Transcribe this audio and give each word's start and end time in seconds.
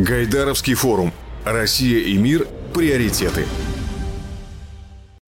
Гайдаровский 0.00 0.72
форум. 0.72 1.12
Россия 1.44 1.98
и 2.00 2.16
мир. 2.16 2.48
Приоритеты. 2.72 3.44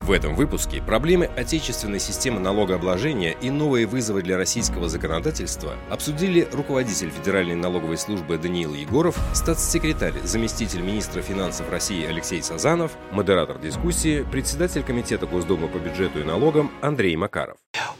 В 0.00 0.10
этом 0.10 0.34
выпуске 0.34 0.80
проблемы 0.80 1.26
отечественной 1.26 2.00
системы 2.00 2.40
налогообложения 2.40 3.36
и 3.42 3.50
новые 3.50 3.86
вызовы 3.86 4.22
для 4.22 4.38
российского 4.38 4.88
законодательства 4.88 5.74
обсудили 5.90 6.48
руководитель 6.52 7.10
Федеральной 7.10 7.54
налоговой 7.54 7.98
службы 7.98 8.38
Даниил 8.38 8.74
Егоров, 8.74 9.18
статс-секретарь, 9.34 10.14
заместитель 10.24 10.80
министра 10.80 11.20
финансов 11.20 11.70
России 11.70 12.06
Алексей 12.06 12.42
Сазанов, 12.42 12.92
модератор 13.10 13.58
дискуссии, 13.58 14.24
председатель 14.32 14.82
Комитета 14.82 15.26
Госдумы 15.26 15.68
по 15.68 15.76
бюджету 15.76 16.20
и 16.20 16.24
налогам 16.24 16.70
Андрей 16.80 17.14
Макаров. 17.16 17.56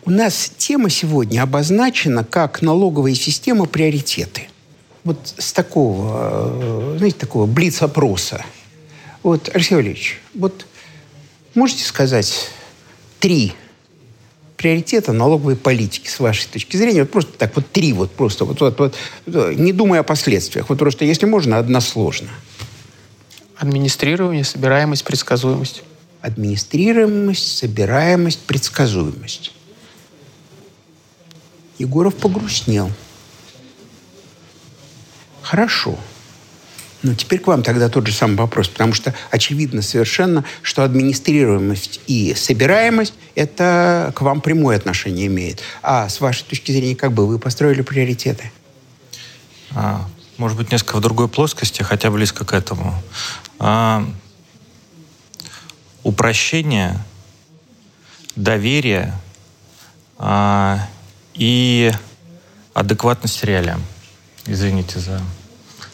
У 0.07 0.11
нас 0.11 0.50
тема 0.57 0.89
сегодня 0.89 1.43
обозначена 1.43 2.25
как 2.25 2.62
налоговая 2.62 3.14
система 3.14 3.66
приоритеты. 3.66 4.48
Вот 5.05 5.34
с 5.37 5.52
такого, 5.52 6.95
э, 6.95 6.95
знаете, 6.98 7.19
такого 7.19 7.47
блиц-опроса. 7.47 8.45
Вот, 9.23 9.51
Алексей 9.52 9.74
Валерьевич, 9.74 10.20
вот 10.34 10.66
Можете 11.55 11.84
сказать 11.84 12.48
три 13.20 13.52
приоритета 14.57 15.12
налоговой 15.12 15.55
политики 15.55 16.09
с 16.09 16.19
вашей 16.19 16.48
точки 16.48 16.77
зрения? 16.77 17.01
Вот 17.01 17.10
просто 17.10 17.33
так, 17.37 17.55
вот 17.55 17.70
три, 17.70 17.93
вот 17.93 18.10
просто, 18.10 18.46
вот, 18.46 18.60
вот, 18.60 18.79
вот, 18.79 18.96
не 19.55 19.73
думая 19.73 20.01
о 20.01 20.02
последствиях. 20.02 20.70
Вот 20.70 20.79
просто, 20.79 21.05
если 21.05 21.27
можно, 21.27 21.59
односложно. 21.59 22.30
Администрирование, 23.57 24.45
собираемость, 24.45 25.05
предсказуемость. 25.05 25.82
Администрируемость, 26.23 27.59
собираемость, 27.59 28.41
предсказуемость. 28.41 29.52
Егоров 31.79 32.15
погрустнел. 32.15 32.91
Хорошо. 35.43 35.98
Ну, 37.02 37.15
теперь 37.16 37.40
к 37.40 37.48
вам 37.48 37.65
тогда 37.65 37.88
тот 37.88 38.07
же 38.07 38.12
самый 38.12 38.37
вопрос, 38.37 38.68
потому 38.68 38.93
что 38.93 39.12
очевидно 39.30 39.82
совершенно, 39.82 40.45
что 40.62 40.85
администрируемость 40.85 42.01
и 42.07 42.32
собираемость– 42.35 43.15
это 43.35 44.13
к 44.15 44.20
вам 44.20 44.40
прямое 44.40 44.76
отношение 44.76 45.26
имеет. 45.26 45.60
А 45.82 46.09
с 46.09 46.20
вашей 46.20 46.45
точки 46.45 46.70
зрения, 46.70 46.95
как 46.95 47.13
бы 47.13 47.26
вы 47.26 47.40
построили 47.40 47.82
приоритеты? 47.82 48.52
А, 49.74 50.07
может 50.37 50.57
быть, 50.57 50.70
несколько 50.70 50.96
в 50.96 51.01
другой 51.01 51.26
плоскости, 51.26 51.82
хотя 51.82 52.09
близко 52.10 52.45
к 52.45 52.52
этому. 52.52 52.95
А, 53.59 54.07
упрощение, 56.04 56.98
доверие 58.37 59.13
а, 60.18 60.88
и 61.35 61.90
адекватность 62.74 63.43
реалиям. 63.43 63.82
Извините 64.47 64.98
за 64.98 65.21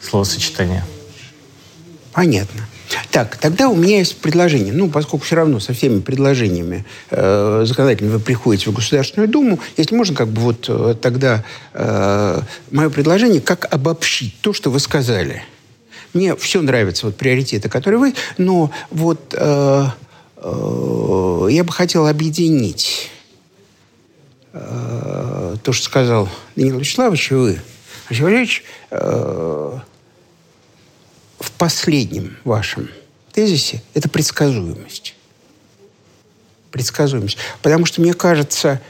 словосочетание. 0.00 0.84
Понятно. 2.12 2.66
Так, 3.10 3.36
тогда 3.36 3.68
у 3.68 3.76
меня 3.76 3.98
есть 3.98 4.16
предложение. 4.16 4.72
Ну, 4.72 4.88
поскольку 4.88 5.24
все 5.24 5.36
равно 5.36 5.60
со 5.60 5.72
всеми 5.72 6.00
предложениями 6.00 6.84
э, 7.10 7.64
законодательными 7.66 8.14
вы 8.14 8.20
приходите 8.20 8.70
в 8.70 8.74
Государственную 8.74 9.28
Думу, 9.28 9.60
если 9.76 9.94
можно, 9.94 10.16
как 10.16 10.28
бы 10.28 10.40
вот 10.40 10.66
э, 10.68 10.94
тогда 11.00 11.44
э, 11.74 12.40
мое 12.70 12.90
предложение, 12.90 13.40
как 13.40 13.72
обобщить 13.72 14.34
то, 14.40 14.52
что 14.52 14.70
вы 14.70 14.80
сказали. 14.80 15.42
Мне 16.14 16.34
все 16.36 16.62
нравятся 16.62 17.06
вот 17.06 17.16
приоритеты, 17.16 17.68
которые 17.68 18.00
вы, 18.00 18.14
но 18.38 18.70
вот 18.90 19.34
э, 19.36 19.86
э, 20.36 21.48
я 21.50 21.64
бы 21.64 21.72
хотел 21.72 22.06
объединить 22.06 23.10
э, 24.54 25.56
то, 25.62 25.72
что 25.72 25.84
сказал 25.84 26.28
Данил 26.56 26.78
Вячеславович 26.78 27.32
и 27.32 27.34
вы. 27.34 27.60
Валерьевич, 28.10 28.64
э, 28.90 29.78
в 31.38 31.52
последнем 31.52 32.36
вашем 32.44 32.88
тезисе– 33.32 33.82
это 33.94 34.08
предсказуемость. 34.08 35.14
Предсказуемость. 36.70 37.38
Потому 37.62 37.86
что, 37.86 38.00
мне 38.00 38.14
кажется, 38.14 38.80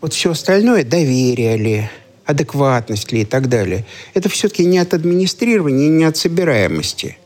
вот 0.00 0.12
все 0.12 0.30
остальное, 0.30 0.84
доверие 0.84 1.56
ли, 1.56 1.90
адекватность 2.24 3.12
ли 3.12 3.22
и 3.22 3.24
так 3.24 3.48
далее, 3.48 3.84
это 4.14 4.28
все-таки 4.28 4.64
не 4.64 4.78
от 4.78 4.94
администрирования, 4.94 5.88
не 5.88 6.04
от 6.04 6.16
собираемости. 6.16 7.18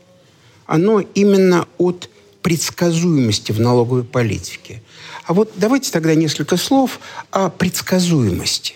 Оно 0.65 0.99
именно 0.99 1.67
от 1.77 2.09
предсказуемости 2.41 3.51
в 3.51 3.59
налоговой 3.59 4.03
политике. 4.03 4.81
А 5.25 5.33
вот 5.33 5.51
давайте 5.55 5.91
тогда 5.91 6.15
несколько 6.15 6.57
слов 6.57 6.99
о 7.31 7.49
предсказуемости. 7.49 8.75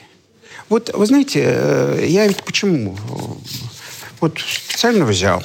Вот 0.74 0.90
вы 0.92 1.06
знаете, 1.06 1.44
э, 1.46 2.06
я 2.08 2.26
ведь 2.26 2.44
почему 2.44 2.98
вот 4.20 4.40
специально 4.40 5.06
взял. 5.06 5.44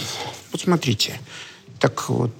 Вот 0.52 0.62
смотрите. 0.62 1.20
Так 1.78 2.08
вот... 2.08 2.32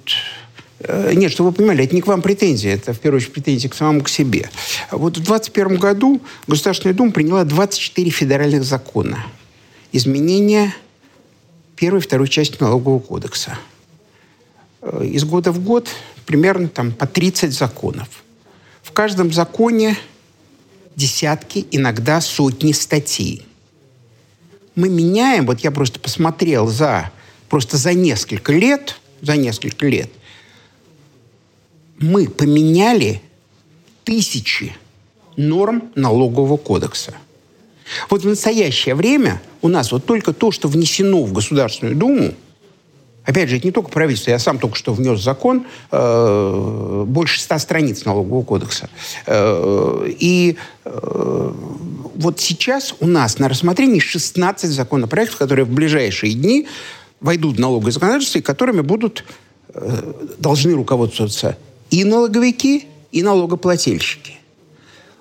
Э, 0.78 1.12
нет, 1.12 1.30
чтобы 1.30 1.50
вы 1.50 1.56
понимали, 1.56 1.84
это 1.84 1.94
не 1.94 2.00
к 2.00 2.06
вам 2.06 2.22
претензии, 2.22 2.70
это 2.70 2.94
в 2.94 2.98
первую 2.98 3.18
очередь 3.18 3.34
претензии 3.34 3.68
к 3.68 3.74
самому 3.74 4.00
к 4.00 4.08
себе. 4.08 4.48
Вот 4.90 5.18
в 5.18 5.22
2021 5.22 5.76
году 5.76 6.22
Государственная 6.46 6.94
Дума 6.94 7.12
приняла 7.12 7.44
24 7.44 8.08
федеральных 8.08 8.64
закона. 8.64 9.18
Изменения 9.92 10.74
первой 11.76 11.98
и 11.98 12.02
второй 12.02 12.28
части 12.28 12.56
налогового 12.58 13.00
кодекса. 13.00 13.58
Э, 14.80 15.04
из 15.04 15.24
года 15.24 15.52
в 15.52 15.62
год 15.62 15.90
примерно 16.24 16.68
там 16.68 16.92
по 16.92 17.06
30 17.06 17.52
законов. 17.52 18.08
В 18.82 18.92
каждом 18.92 19.30
законе 19.30 19.98
десятки, 20.98 21.64
иногда 21.70 22.20
сотни 22.20 22.72
статей 22.72 23.46
мы 24.78 24.88
меняем, 24.88 25.44
вот 25.46 25.60
я 25.60 25.72
просто 25.72 25.98
посмотрел 25.98 26.68
за, 26.68 27.10
просто 27.48 27.76
за 27.76 27.94
несколько 27.94 28.52
лет, 28.52 29.00
за 29.20 29.36
несколько 29.36 29.88
лет, 29.88 30.08
мы 31.98 32.28
поменяли 32.28 33.20
тысячи 34.04 34.76
норм 35.36 35.90
налогового 35.96 36.56
кодекса. 36.56 37.14
Вот 38.08 38.22
в 38.22 38.28
настоящее 38.28 38.94
время 38.94 39.42
у 39.62 39.68
нас 39.68 39.90
вот 39.90 40.06
только 40.06 40.32
то, 40.32 40.52
что 40.52 40.68
внесено 40.68 41.24
в 41.24 41.32
Государственную 41.32 41.96
Думу, 41.96 42.34
опять 43.28 43.50
же, 43.50 43.58
это 43.58 43.66
не 43.66 43.72
только 43.72 43.90
правительство, 43.90 44.30
я 44.30 44.38
сам 44.38 44.58
только 44.58 44.76
что 44.76 44.94
внес 44.94 45.20
закон, 45.20 45.66
э, 45.92 47.04
больше 47.06 47.40
ста 47.40 47.58
страниц 47.58 48.04
налогового 48.06 48.42
кодекса. 48.42 48.88
Э, 49.26 50.08
и 50.18 50.56
э, 50.84 51.52
вот 52.14 52.40
сейчас 52.40 52.94
у 53.00 53.06
нас 53.06 53.38
на 53.38 53.48
рассмотрении 53.48 54.00
16 54.00 54.70
законопроектов, 54.70 55.36
которые 55.36 55.66
в 55.66 55.70
ближайшие 55.70 56.32
дни 56.32 56.66
войдут 57.20 57.56
в 57.56 57.60
налоговое 57.60 57.92
законодательство 57.92 58.38
и 58.38 58.42
которыми 58.42 58.80
будут 58.80 59.24
э, 59.74 60.12
должны 60.38 60.72
руководствоваться 60.72 61.58
и 61.90 62.04
налоговики, 62.04 62.86
и 63.12 63.22
налогоплательщики. 63.22 64.37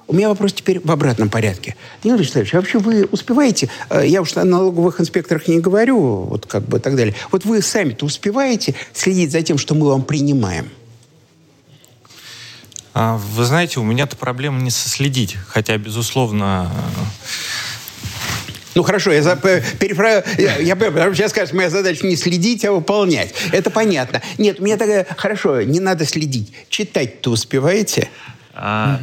У 0.07 0.13
меня 0.13 0.29
вопрос 0.29 0.53
теперь 0.53 0.79
в 0.81 0.89
обратном 0.89 1.29
порядке. 1.29 1.75
Данил 2.01 2.17
Вячеславович, 2.17 2.53
а 2.53 2.57
вообще 2.57 2.79
вы 2.79 3.05
успеваете, 3.11 3.69
э, 3.89 4.07
я 4.07 4.21
уж 4.21 4.37
о 4.37 4.45
налоговых 4.45 5.01
инспекторах 5.01 5.49
не 5.49 5.59
говорю, 5.59 5.99
вот 5.99 6.45
как 6.45 6.63
бы 6.63 6.77
и 6.77 6.81
так 6.81 6.95
далее, 6.95 7.13
вот 7.29 7.43
вы 7.43 7.61
сами-то 7.61 8.05
успеваете 8.05 8.73
следить 8.93 9.31
за 9.31 9.41
тем, 9.41 9.57
что 9.57 9.75
мы 9.75 9.87
вам 9.87 10.03
принимаем? 10.03 10.69
А, 12.93 13.17
вы 13.17 13.43
знаете, 13.43 13.81
у 13.81 13.83
меня-то 13.83 14.15
проблема 14.15 14.61
не 14.61 14.71
соследить, 14.71 15.35
хотя, 15.47 15.77
безусловно... 15.77 16.71
Ну 18.75 18.83
хорошо, 18.83 19.11
я, 19.11 19.35
перефра... 19.35 20.23
я, 20.37 20.57
я 20.57 20.75
сейчас 21.13 21.31
скажешь, 21.31 21.53
моя 21.53 21.69
задача 21.69 22.05
не 22.07 22.15
следить, 22.15 22.63
а 22.63 22.71
выполнять. 22.71 23.33
Это 23.51 23.71
понятно. 23.71 24.21
Нет, 24.37 24.59
мне 24.59 24.77
такая... 24.77 25.05
Хорошо, 25.17 25.63
не 25.63 25.79
надо 25.79 26.05
следить. 26.05 26.53
Читать-то 26.69 27.31
успеваете? 27.31 28.09
А, 28.53 28.99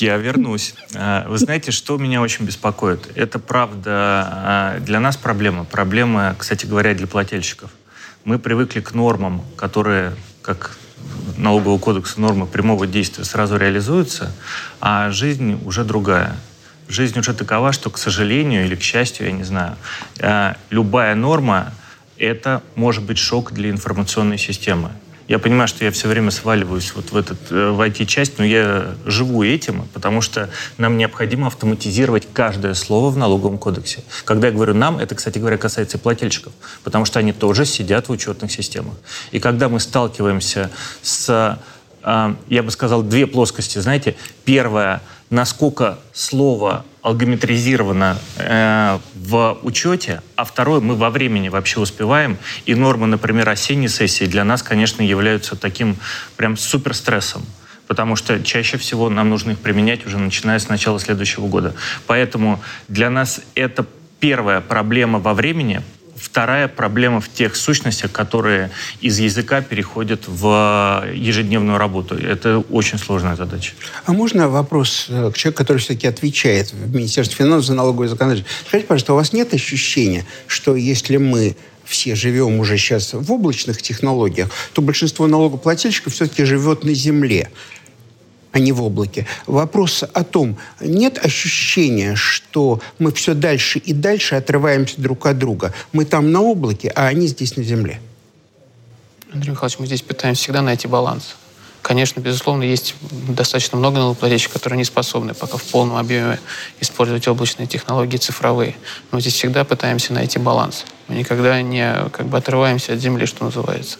я 0.00 0.16
вернусь. 0.16 0.74
А, 0.94 1.26
вы 1.28 1.38
знаете, 1.38 1.70
что 1.70 1.98
меня 1.98 2.20
очень 2.20 2.44
беспокоит? 2.44 3.10
Это 3.14 3.38
правда 3.38 3.90
а, 3.90 4.78
для 4.80 5.00
нас 5.00 5.16
проблема. 5.16 5.64
Проблема, 5.64 6.34
кстати 6.38 6.66
говоря, 6.66 6.94
для 6.94 7.06
плательщиков. 7.06 7.70
Мы 8.24 8.38
привыкли 8.38 8.80
к 8.80 8.94
нормам, 8.94 9.42
которые, 9.56 10.14
как 10.42 10.76
налогового 11.36 11.78
кодекса 11.78 12.20
нормы 12.20 12.46
прямого 12.46 12.86
действия 12.86 13.24
сразу 13.24 13.56
реализуются, 13.56 14.32
а 14.80 15.10
жизнь 15.10 15.60
уже 15.64 15.84
другая. 15.84 16.36
Жизнь 16.88 17.18
уже 17.18 17.34
такова, 17.34 17.72
что, 17.72 17.90
к 17.90 17.98
сожалению 17.98 18.64
или 18.64 18.74
к 18.74 18.82
счастью, 18.82 19.26
я 19.26 19.32
не 19.32 19.44
знаю, 19.44 19.76
э, 20.18 20.54
любая 20.70 21.14
норма— 21.14 21.72
это 22.18 22.62
может 22.74 23.02
быть 23.02 23.18
шок 23.18 23.52
для 23.52 23.70
информационной 23.70 24.38
системы. 24.38 24.90
Я 25.32 25.38
понимаю, 25.38 25.66
что 25.66 25.82
я 25.82 25.90
все 25.90 26.08
время 26.08 26.30
сваливаюсь 26.30 26.92
вот 26.94 27.10
в, 27.10 27.16
этот, 27.16 27.38
э, 27.50 27.70
в 27.70 27.80
IT-часть, 27.80 28.36
но 28.36 28.44
я 28.44 28.94
живу 29.06 29.42
этим, 29.42 29.88
потому 29.94 30.20
что 30.20 30.50
нам 30.76 30.98
необходимо 30.98 31.46
автоматизировать 31.46 32.28
каждое 32.34 32.74
слово 32.74 33.08
в 33.08 33.16
налоговом 33.16 33.56
кодексе. 33.56 34.04
Когда 34.26 34.48
я 34.48 34.52
говорю 34.52 34.74
«нам», 34.74 34.98
это, 34.98 35.14
кстати 35.14 35.38
говоря, 35.38 35.56
касается 35.56 35.96
и 35.96 36.00
плательщиков, 36.00 36.52
потому 36.84 37.06
что 37.06 37.18
они 37.18 37.32
тоже 37.32 37.64
сидят 37.64 38.10
в 38.10 38.12
учетных 38.12 38.52
системах. 38.52 38.92
И 39.30 39.40
когда 39.40 39.70
мы 39.70 39.80
сталкиваемся 39.80 40.70
с, 41.00 41.58
э, 42.02 42.34
я 42.48 42.62
бы 42.62 42.70
сказал, 42.70 43.02
две 43.02 43.26
плоскости, 43.26 43.78
знаете, 43.78 44.16
первая, 44.44 45.00
насколько 45.30 45.98
слово 46.12 46.84
алгометризировано 47.02 48.18
э, 48.36 48.98
в 49.14 49.58
учете, 49.62 50.22
а 50.36 50.44
второе, 50.44 50.80
мы 50.80 50.94
во 50.94 51.10
времени 51.10 51.48
вообще 51.48 51.80
успеваем. 51.80 52.38
И 52.64 52.74
нормы, 52.74 53.06
например, 53.06 53.48
осенней 53.48 53.88
сессии 53.88 54.24
для 54.24 54.44
нас, 54.44 54.62
конечно, 54.62 55.02
являются 55.02 55.56
таким 55.56 55.96
прям 56.36 56.56
супер 56.56 56.94
стрессом 56.94 57.42
потому 57.88 58.16
что 58.16 58.42
чаще 58.42 58.78
всего 58.78 59.10
нам 59.10 59.28
нужно 59.28 59.50
их 59.50 59.58
применять 59.58 60.06
уже 60.06 60.16
начиная 60.16 60.58
с 60.58 60.70
начала 60.70 60.98
следующего 60.98 61.46
года. 61.46 61.74
Поэтому 62.06 62.62
для 62.88 63.10
нас 63.10 63.42
это 63.54 63.84
первая 64.18 64.62
проблема 64.62 65.18
во 65.18 65.34
времени, 65.34 65.82
Вторая 66.22 66.68
проблема 66.68 67.20
в 67.20 67.28
тех 67.28 67.56
сущностях, 67.56 68.12
которые 68.12 68.70
из 69.00 69.18
языка 69.18 69.60
переходят 69.60 70.22
в 70.28 71.04
ежедневную 71.12 71.78
работу. 71.78 72.14
Это 72.14 72.60
очень 72.70 72.96
сложная 72.98 73.34
задача. 73.34 73.72
А 74.06 74.12
можно 74.12 74.48
вопрос 74.48 75.06
э, 75.08 75.32
к 75.32 75.36
человеку, 75.36 75.58
который 75.58 75.78
все-таки 75.78 76.06
отвечает 76.06 76.72
в 76.72 76.94
Министерстве 76.94 77.44
финансов 77.44 77.66
за 77.66 77.74
налоговое 77.74 78.06
законодательство? 78.06 78.54
Скажите, 78.68 78.86
пожалуйста, 78.86 79.12
у 79.14 79.16
вас 79.16 79.32
нет 79.32 79.52
ощущения, 79.52 80.24
что 80.46 80.76
если 80.76 81.16
мы 81.16 81.56
все 81.84 82.14
живем 82.14 82.60
уже 82.60 82.78
сейчас 82.78 83.14
в 83.14 83.32
облачных 83.32 83.82
технологиях, 83.82 84.48
то 84.72 84.80
большинство 84.80 85.26
налогоплательщиков 85.26 86.12
все-таки 86.12 86.44
живет 86.44 86.84
на 86.84 86.94
земле 86.94 87.50
а 88.52 88.58
не 88.58 88.72
в 88.72 88.82
облаке. 88.82 89.26
Вопрос 89.46 90.04
о 90.12 90.24
том, 90.24 90.56
нет 90.80 91.18
ощущения, 91.24 92.14
что 92.14 92.80
мы 92.98 93.12
все 93.12 93.34
дальше 93.34 93.78
и 93.78 93.92
дальше 93.92 94.34
отрываемся 94.34 95.00
друг 95.00 95.26
от 95.26 95.38
друга. 95.38 95.72
Мы 95.92 96.04
там 96.04 96.30
на 96.30 96.40
облаке, 96.42 96.92
а 96.94 97.06
они 97.06 97.26
здесь 97.26 97.56
на 97.56 97.62
земле. 97.62 98.00
Андрей 99.32 99.50
Михайлович, 99.52 99.78
мы 99.78 99.86
здесь 99.86 100.02
пытаемся 100.02 100.42
всегда 100.42 100.60
найти 100.60 100.86
баланс. 100.86 101.36
Конечно, 101.80 102.20
безусловно, 102.20 102.62
есть 102.62 102.94
достаточно 103.10 103.76
много 103.76 103.98
налогоплательщиков, 103.98 104.54
которые 104.54 104.76
не 104.78 104.84
способны 104.84 105.34
пока 105.34 105.56
в 105.56 105.62
полном 105.64 105.96
объеме 105.96 106.38
использовать 106.80 107.26
облачные 107.26 107.66
технологии 107.66 108.18
цифровые. 108.18 108.76
Но 109.10 109.18
здесь 109.18 109.34
всегда 109.34 109.64
пытаемся 109.64 110.12
найти 110.12 110.38
баланс. 110.38 110.84
Мы 111.08 111.16
никогда 111.16 111.60
не 111.60 112.08
как 112.10 112.26
бы 112.26 112.38
отрываемся 112.38 112.92
от 112.92 113.00
земли, 113.00 113.26
что 113.26 113.44
называется. 113.44 113.98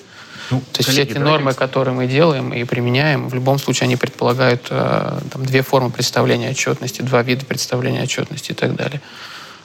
Ну, 0.50 0.60
То 0.60 0.78
есть 0.78 0.90
коллеги, 0.90 1.10
все 1.10 1.18
эти 1.18 1.18
нормы, 1.18 1.54
которые 1.54 1.94
мы 1.94 2.06
делаем 2.06 2.52
и 2.52 2.64
применяем, 2.64 3.28
в 3.28 3.34
любом 3.34 3.58
случае 3.58 3.86
они 3.86 3.96
предполагают 3.96 4.66
э, 4.70 5.18
там, 5.30 5.44
две 5.44 5.62
формы 5.62 5.90
представления 5.90 6.50
отчетности, 6.50 7.02
два 7.02 7.22
вида 7.22 7.46
представления 7.46 8.02
отчетности 8.02 8.52
и 8.52 8.54
так 8.54 8.74
далее. 8.74 9.00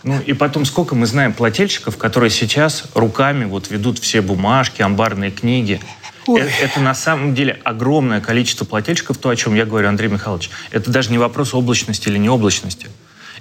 Ну 0.04 0.20
и 0.20 0.34
потом, 0.34 0.66
сколько 0.66 0.96
мы 0.96 1.06
знаем 1.06 1.34
плательщиков, 1.34 1.98
которые 1.98 2.30
сейчас 2.30 2.86
руками 2.94 3.46
вот 3.46 3.70
ведут 3.70 4.00
все 4.00 4.22
бумажки, 4.22 4.82
амбарные 4.82 5.32
книги. 5.32 5.82
Ой. 6.28 6.42
Это, 6.42 6.52
это 6.62 6.80
на 6.80 6.94
самом 6.94 7.34
деле 7.34 7.60
огромное 7.64 8.22
количество 8.22 8.66
плательщиков, 8.66 9.18
то, 9.18 9.30
о 9.30 9.36
чем 9.36 9.56
я 9.56 9.66
говорю, 9.66 9.90
Андрей 9.90 10.10
Михайлович. 10.10 10.50
Это 10.72 10.92
даже 10.92 11.12
не 11.12 11.18
вопрос 11.18 11.54
облачности 11.54 12.08
или 12.10 12.18
необлачности. 12.18 12.90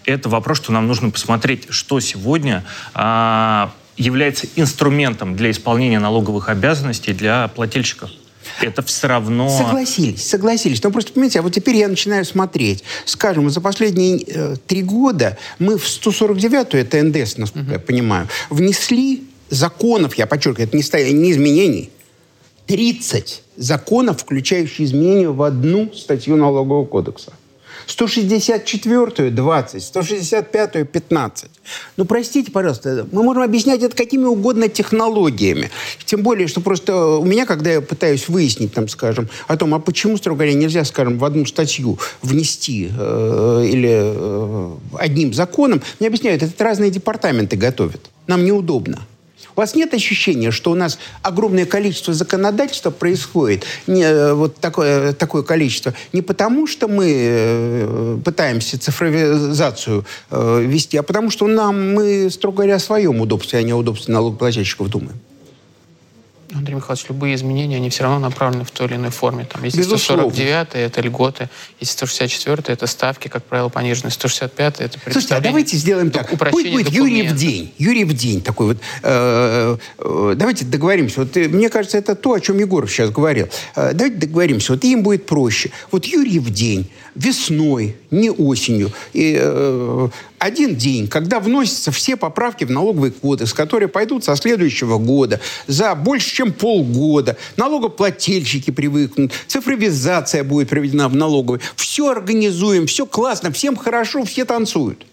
Это 0.05 0.29
вопрос, 0.29 0.59
что 0.59 0.73
нам 0.73 0.87
нужно 0.87 1.11
посмотреть, 1.11 1.67
что 1.71 1.99
сегодня 2.01 2.65
а, 2.95 3.73
является 3.97 4.47
инструментом 4.57 5.37
для 5.37 5.51
исполнения 5.51 5.99
налоговых 5.99 6.49
обязанностей 6.49 7.13
для 7.13 7.49
плательщиков. 7.49 8.11
Это 8.61 8.83
все 8.83 9.09
равно... 9.09 9.49
Согласились, 9.49 10.27
согласились. 10.27 10.83
Но 10.83 10.91
просто, 10.91 11.13
понимаете, 11.13 11.41
а 11.41 11.43
вот 11.43 11.53
теперь 11.53 11.77
я 11.77 11.89
начинаю 11.89 12.25
смотреть. 12.25 12.85
Скажем, 13.05 13.51
за 13.51 13.61
последние 13.61 14.23
э, 14.27 14.57
три 14.67 14.83
года 14.83 15.37
мы 15.59 15.79
в 15.79 15.85
149-ю, 15.85 16.81
это 16.81 17.03
НДС, 17.03 17.37
насколько 17.37 17.71
uh-huh. 17.71 17.75
я 17.75 17.79
понимаю, 17.79 18.29
внесли 18.51 19.25
законов, 19.51 20.15
я 20.15 20.27
подчеркиваю, 20.27 20.69
это 20.69 20.77
не, 20.77 21.13
не 21.13 21.33
изменений, 21.33 21.91
30 22.67 23.43
законов, 23.57 24.21
включающие 24.21 24.87
изменения 24.87 25.29
в 25.29 25.43
одну 25.43 25.93
статью 25.93 26.37
налогового 26.37 26.85
кодекса. 26.85 27.33
164-ю 27.87 29.31
20, 29.31 29.83
165-ю 29.83 30.87
15. 30.87 31.51
Ну, 31.97 32.05
простите, 32.05 32.51
пожалуйста, 32.51 33.07
мы 33.13 33.23
можем 33.23 33.43
объяснять 33.43 33.83
это 33.83 33.97
какими 33.97 34.25
угодно 34.25 34.69
технологиями. 34.69 35.71
Тем 36.05 36.23
более, 36.23 36.49
что 36.49 36.61
просто 36.61 36.97
у 36.97 37.25
меня, 37.25 37.47
когда 37.47 37.73
я 37.73 37.81
пытаюсь 37.81 38.29
выяснить, 38.29 38.73
там, 38.73 38.89
скажем, 38.89 39.29
о 39.47 39.57
том, 39.57 39.75
а 39.75 39.79
почему, 39.79 40.17
строго 40.17 40.39
говоря, 40.39 40.55
нельзя, 40.55 40.85
скажем, 40.85 41.19
в 41.19 41.25
одну 41.25 41.47
статью 41.47 41.99
внести 42.23 42.91
э, 42.97 43.67
или 43.69 43.91
э, 43.93 44.71
одним 44.99 45.33
законом, 45.33 45.83
мне 45.99 46.09
объясняют, 46.09 46.43
это 46.43 46.65
разные 46.65 46.91
департаменты 46.91 47.57
готовят. 47.57 48.11
Нам 48.27 48.45
неудобно. 48.45 49.01
У 49.55 49.61
вас 49.61 49.75
нет 49.75 49.93
ощущения, 49.95 50.51
что 50.51 50.71
у 50.71 50.75
нас 50.75 50.99
огромное 51.23 51.67
количество 51.67 52.15
законодательства 52.15 52.91
происходит, 52.91 53.65
не, 53.87 54.03
э, 54.03 54.33
вот 54.33 54.57
такое, 54.57 55.13
такое 55.13 55.43
количество, 55.43 55.95
не 56.13 56.23
потому, 56.23 56.67
что 56.67 56.89
мы 56.89 57.07
э, 57.11 58.19
пытаемся 58.25 58.79
цифровизацию 58.79 60.05
э, 60.31 60.63
вести, 60.63 60.97
а 60.97 61.03
потому 61.03 61.31
что 61.31 61.47
нам, 61.47 61.95
мы, 61.95 62.31
строго 62.31 62.57
говоря, 62.57 62.77
о 62.77 62.81
своем 62.81 63.21
удобстве, 63.21 63.59
а 63.59 63.63
не 63.63 63.73
о 63.73 63.77
удобстве 63.77 64.15
налогоплательщиков 64.15 64.89
думаем? 64.89 65.19
Андрей 66.57 66.75
Михайлович, 66.77 67.07
любые 67.09 67.35
изменения, 67.35 67.77
они 67.77 67.91
все 67.91 68.05
равно 68.05 68.19
направлены 68.19 68.65
в 68.65 68.71
той 68.71 68.87
или 68.87 68.97
иной 68.97 69.11
форме. 69.11 69.45
Там, 69.45 69.63
если 69.65 69.83
149 69.83 70.69
это 70.73 71.01
льготы, 71.01 71.49
если 71.81 71.93
164 71.93 72.63
это 72.67 72.87
ставки, 72.87 73.29
как 73.29 73.45
правило, 73.45 73.69
пониженные, 73.69 74.11
165 74.11 74.81
это 74.81 74.99
Слушайте, 75.03 75.35
а 75.35 75.41
давайте 75.41 75.77
сделаем 75.77 76.11
так. 76.11 76.31
Пусть 76.51 76.71
будет 76.71 76.91
Юрий 76.91 77.29
в 77.29 77.37
день. 77.37 77.73
Юрий 77.79 78.05
в 78.05 78.15
день 78.15 78.41
такой 78.41 78.67
вот. 78.69 78.79
Э, 79.03 79.77
э, 79.99 80.35
давайте 80.37 80.65
договоримся. 80.65 81.21
Вот, 81.21 81.37
э, 81.37 81.49
мне 81.49 81.69
кажется, 81.69 81.99
это 81.99 82.15
то, 82.15 82.33
о 82.33 82.41
чем 82.41 82.59
Егоров 82.59 82.91
сейчас 82.91 83.11
говорил. 83.11 83.49
Э, 83.75 83.93
давайте 83.93 84.17
договоримся. 84.17 84.73
Вот 84.73 84.85
им 84.85 85.03
будет 85.03 85.27
проще. 85.27 85.71
Вот 85.91 86.07
Юрий 86.07 86.39
в 86.39 86.51
день, 86.51 86.91
весной, 87.15 87.97
не 88.11 88.31
осенью. 88.31 88.93
И, 89.13 89.37
э, 89.39 90.09
один 90.39 90.77
день, 90.77 91.09
когда 91.09 91.41
вносятся 91.41 91.91
все 91.93 92.17
поправки 92.17 92.65
в 92.65 92.71
налоговый 92.71 93.11
кодекс, 93.11 93.53
которые 93.53 93.89
пойдут 93.89 94.25
со 94.25 94.37
следующего 94.37 94.99
года, 94.99 95.41
за 95.67 95.95
больше, 95.95 96.35
чем 96.35 96.53
полгода, 96.53 97.37
налогоплательщики 97.57 98.71
привыкнут, 98.71 99.33
цифровизация 99.47 100.45
будет 100.45 100.69
проведена 100.69 101.09
в 101.09 101.17
налоговой, 101.17 101.61
все 101.77 102.11
организуем, 102.11 102.87
все 102.87 103.07
классно, 103.07 103.51
всем 103.51 103.77
хорошо, 103.77 104.25
все 104.25 104.45
танцуют. 104.45 105.07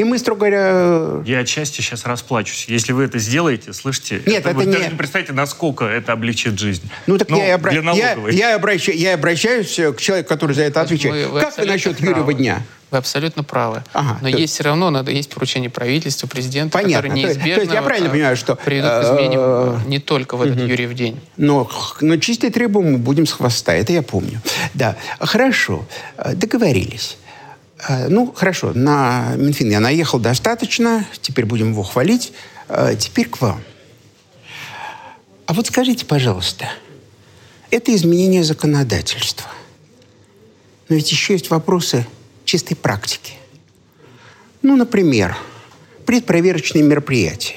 И 0.00 0.04
мы, 0.04 0.18
строго 0.18 0.46
говоря... 0.46 1.22
Я 1.26 1.40
отчасти 1.40 1.82
сейчас 1.82 2.06
расплачусь. 2.06 2.64
Если 2.68 2.92
вы 2.94 3.04
это 3.04 3.18
сделаете, 3.18 3.74
слышите, 3.74 4.22
Нет, 4.24 4.46
это, 4.46 4.50
это 4.52 4.64
не... 4.64 4.72
даже 4.72 4.88
не 4.88 4.96
представьте, 4.96 5.34
насколько 5.34 5.84
это 5.84 6.12
облегчит 6.12 6.58
жизнь. 6.58 6.88
Ну, 7.06 7.18
так 7.18 7.28
ну, 7.28 7.36
я, 7.36 7.56
обра... 7.56 7.70
я, 7.70 8.16
я, 8.30 8.54
обращаюсь, 8.54 8.98
я 8.98 9.12
обращаюсь 9.12 9.68
к 9.68 10.00
человеку, 10.00 10.30
который 10.30 10.52
за 10.54 10.62
это 10.62 10.80
отвечает. 10.80 11.26
Вы, 11.26 11.32
вы 11.34 11.40
как 11.42 11.58
вы 11.58 11.66
насчет 11.66 11.98
правы. 11.98 12.12
Юрьева 12.12 12.32
дня? 12.32 12.62
Вы 12.90 12.96
абсолютно 12.96 13.44
правы. 13.44 13.84
Ага, 13.92 14.18
Но 14.22 14.30
то... 14.30 14.38
есть 14.38 14.54
все 14.54 14.62
равно 14.62 14.88
надо 14.88 15.10
есть 15.10 15.28
поручение 15.28 15.68
правительства, 15.68 16.26
президента, 16.26 16.78
Понятно. 16.78 17.10
которые 17.10 17.26
неизбежно 17.26 17.54
то 17.56 17.60
есть 17.60 17.74
я 17.74 17.82
правильно 17.82 18.08
понимаю, 18.08 18.36
что 18.38 18.56
приведут 18.56 18.90
к 18.90 19.04
изменениям 19.04 19.42
э, 19.42 19.78
не 19.86 19.98
только 19.98 20.38
в 20.38 20.42
этот 20.42 20.60
угу. 20.60 20.66
Юрьев 20.66 20.94
день. 20.94 21.20
Но, 21.36 21.70
но 22.00 22.16
чистые 22.16 22.50
требования 22.50 22.92
мы 22.92 22.98
будем 22.98 23.26
с 23.26 23.32
хвоста, 23.32 23.74
это 23.74 23.92
я 23.92 24.00
помню. 24.00 24.40
Да, 24.72 24.96
хорошо, 25.20 25.84
э, 26.16 26.34
договорились. 26.34 27.18
Э, 27.88 28.08
ну, 28.08 28.32
хорошо, 28.32 28.72
на 28.74 29.34
Минфин 29.36 29.70
я 29.70 29.80
наехал 29.80 30.18
достаточно, 30.18 31.06
теперь 31.20 31.46
будем 31.46 31.72
его 31.72 31.82
хвалить. 31.82 32.32
Теперь 32.98 33.28
к 33.28 33.40
вам. 33.40 33.60
А 35.46 35.52
вот 35.52 35.66
скажите, 35.66 36.06
пожалуйста, 36.06 36.70
это 37.72 37.92
изменение 37.92 38.44
законодательства. 38.44 39.50
Но 40.88 40.94
ведь 40.94 41.10
еще 41.10 41.32
есть 41.32 41.50
вопросы 41.50 42.06
чистой 42.44 42.76
практики. 42.76 43.32
Ну, 44.62 44.76
например, 44.76 45.36
предпроверочные 46.06 46.84
мероприятия, 46.84 47.56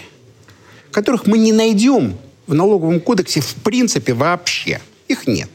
которых 0.92 1.28
мы 1.28 1.38
не 1.38 1.52
найдем 1.52 2.18
в 2.48 2.56
налоговом 2.56 3.00
кодексе 3.00 3.42
в 3.42 3.54
принципе 3.56 4.14
вообще. 4.14 4.82
Их 5.08 5.28
нет. 5.28 5.50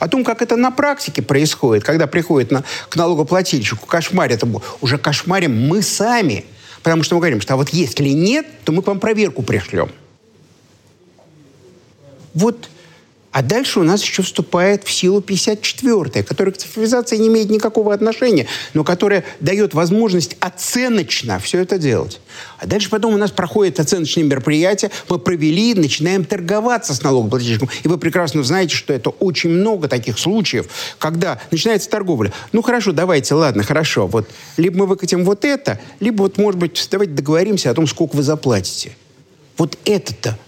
О 0.00 0.08
том, 0.08 0.24
как 0.24 0.42
это 0.42 0.56
на 0.56 0.70
практике 0.70 1.22
происходит, 1.22 1.84
когда 1.84 2.06
приходит 2.06 2.50
на, 2.50 2.64
к 2.88 2.96
налогоплательщику, 2.96 3.86
кошмарит 3.86 4.42
его, 4.42 4.62
уже 4.80 4.98
кошмарим 4.98 5.68
мы 5.68 5.82
сами. 5.82 6.44
Потому 6.82 7.02
что 7.02 7.14
мы 7.14 7.20
говорим, 7.20 7.40
что 7.40 7.54
а 7.54 7.56
вот 7.56 7.68
если 7.70 8.08
нет, 8.08 8.46
то 8.64 8.72
мы 8.72 8.82
к 8.82 8.86
вам 8.86 8.98
проверку 9.00 9.42
пришлем. 9.42 9.90
Вот 12.34 12.68
а 13.32 13.42
дальше 13.42 13.80
у 13.80 13.82
нас 13.82 14.02
еще 14.02 14.22
вступает 14.22 14.84
в 14.84 14.92
силу 14.92 15.20
54-я, 15.20 16.22
которая 16.22 16.52
к 16.52 16.58
цифровизации 16.58 17.16
не 17.16 17.28
имеет 17.28 17.48
никакого 17.48 17.94
отношения, 17.94 18.46
но 18.74 18.84
которая 18.84 19.24
дает 19.40 19.72
возможность 19.72 20.36
оценочно 20.40 21.38
все 21.38 21.60
это 21.60 21.78
делать. 21.78 22.20
А 22.58 22.66
дальше 22.66 22.90
потом 22.90 23.14
у 23.14 23.16
нас 23.16 23.30
проходит 23.30 23.80
оценочные 23.80 24.24
мероприятия, 24.24 24.90
мы 25.08 25.18
провели, 25.18 25.74
начинаем 25.74 26.26
торговаться 26.26 26.94
с 26.94 27.02
налогоплательщиком. 27.02 27.70
И 27.82 27.88
вы 27.88 27.96
прекрасно 27.96 28.42
знаете, 28.42 28.76
что 28.76 28.92
это 28.92 29.08
очень 29.08 29.50
много 29.50 29.88
таких 29.88 30.18
случаев, 30.18 30.66
когда 30.98 31.40
начинается 31.50 31.88
торговля. 31.88 32.32
Ну 32.52 32.60
хорошо, 32.60 32.92
давайте, 32.92 33.34
ладно, 33.34 33.62
хорошо. 33.62 34.06
Вот 34.06 34.28
либо 34.58 34.80
мы 34.80 34.86
выкатим 34.86 35.24
вот 35.24 35.46
это, 35.46 35.80
либо 36.00 36.22
вот, 36.22 36.36
может 36.36 36.60
быть, 36.60 36.86
давайте 36.90 37.14
договоримся 37.14 37.70
о 37.70 37.74
том, 37.74 37.86
сколько 37.86 38.14
вы 38.14 38.22
заплатите. 38.22 38.92
Вот 39.56 39.78
это-то, 39.86 40.38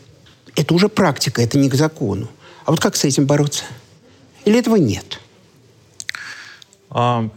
это 0.54 0.74
уже 0.74 0.90
практика, 0.90 1.40
это 1.40 1.56
не 1.56 1.70
к 1.70 1.74
закону. 1.74 2.28
А 2.64 2.71
вот 2.71 2.80
как 2.80 2.97
с 2.97 3.04
этим 3.04 3.26
бороться? 3.26 3.64
Или 4.44 4.59
этого 4.59 4.76
нет? 4.76 5.21
А, 6.90 7.28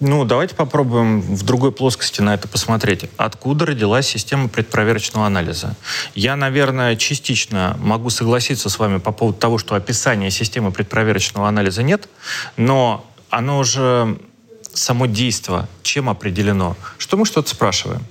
Ну, 0.00 0.24
давайте 0.24 0.54
попробуем 0.54 1.20
в 1.20 1.42
другой 1.42 1.72
плоскости 1.72 2.20
на 2.20 2.34
это 2.34 2.46
посмотреть. 2.46 3.10
Откуда 3.16 3.66
родилась 3.66 4.06
система 4.06 4.48
предпроверочного 4.48 5.26
анализа? 5.26 5.74
Я, 6.14 6.36
наверное, 6.36 6.94
частично 6.94 7.76
могу 7.80 8.08
согласиться 8.10 8.68
с 8.68 8.78
вами 8.78 8.98
по 8.98 9.10
поводу 9.10 9.38
того, 9.38 9.58
что 9.58 9.74
описания 9.74 10.30
системы 10.30 10.70
предпроверочного 10.70 11.48
анализа 11.48 11.82
нет, 11.82 12.08
но 12.56 13.04
оно 13.28 13.58
уже 13.58 14.20
само 14.72 15.06
действие 15.06 15.66
чем 15.82 16.08
определено? 16.08 16.76
Что 16.98 17.16
мы 17.16 17.26
что-то 17.26 17.50
спрашиваем. 17.50 18.04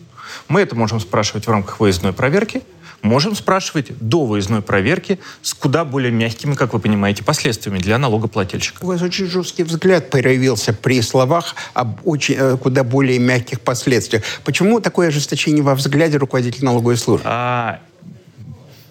Мы 0.49 0.59
это 0.59 0.75
можем 0.75 0.99
спрашивать 0.99 1.47
в 1.47 1.49
рамках 1.49 1.79
выездной 1.79 2.11
проверки– 2.11 2.63
можем 3.01 3.35
спрашивать 3.35 3.97
до 3.99 4.25
выездной 4.25 4.61
проверки 4.61 5.19
с 5.41 5.53
куда 5.53 5.85
более 5.85 6.11
мягкими, 6.11 6.55
как 6.55 6.73
вы 6.73 6.79
понимаете, 6.79 7.23
последствиями 7.23 7.79
для 7.79 7.97
налогоплательщика. 7.97 8.83
У 8.83 8.87
вас 8.87 9.01
очень 9.01 9.27
жесткий 9.27 9.63
взгляд 9.63 10.09
появился 10.09 10.73
при 10.73 11.01
словах 11.01 11.55
об 11.73 11.99
очень, 12.05 12.35
э, 12.37 12.57
куда 12.57 12.83
более 12.83 13.19
мягких 13.19 13.61
последствиях. 13.61 14.23
Почему 14.43 14.79
такое 14.79 15.09
ожесточение 15.09 15.63
во 15.63 15.75
взгляде 15.75 16.17
руководителя 16.17 16.65
налоговой 16.65 16.97
службы? 16.97 17.27
А, 17.29 17.79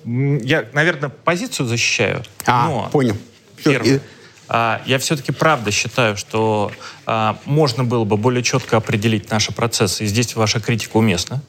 я, 0.04 0.64
наверное, 0.72 1.08
позицию 1.08 1.66
защищаю. 1.66 2.22
А, 2.46 2.68
но 2.68 2.88
понял. 2.90 3.16
Первое. 3.64 4.00
А, 4.48 4.80
я 4.86 4.98
все-таки 4.98 5.32
правда 5.32 5.70
считаю, 5.70 6.16
что 6.16 6.70
а, 7.04 7.38
можно 7.44 7.84
было 7.84 8.04
бы 8.04 8.16
более 8.16 8.42
четко 8.42 8.76
определить 8.76 9.30
наши 9.30 9.52
процессы, 9.52 10.04
и 10.04 10.06
здесь 10.06 10.36
ваша 10.36 10.60
критика 10.60 10.96
уместна. 10.96 11.42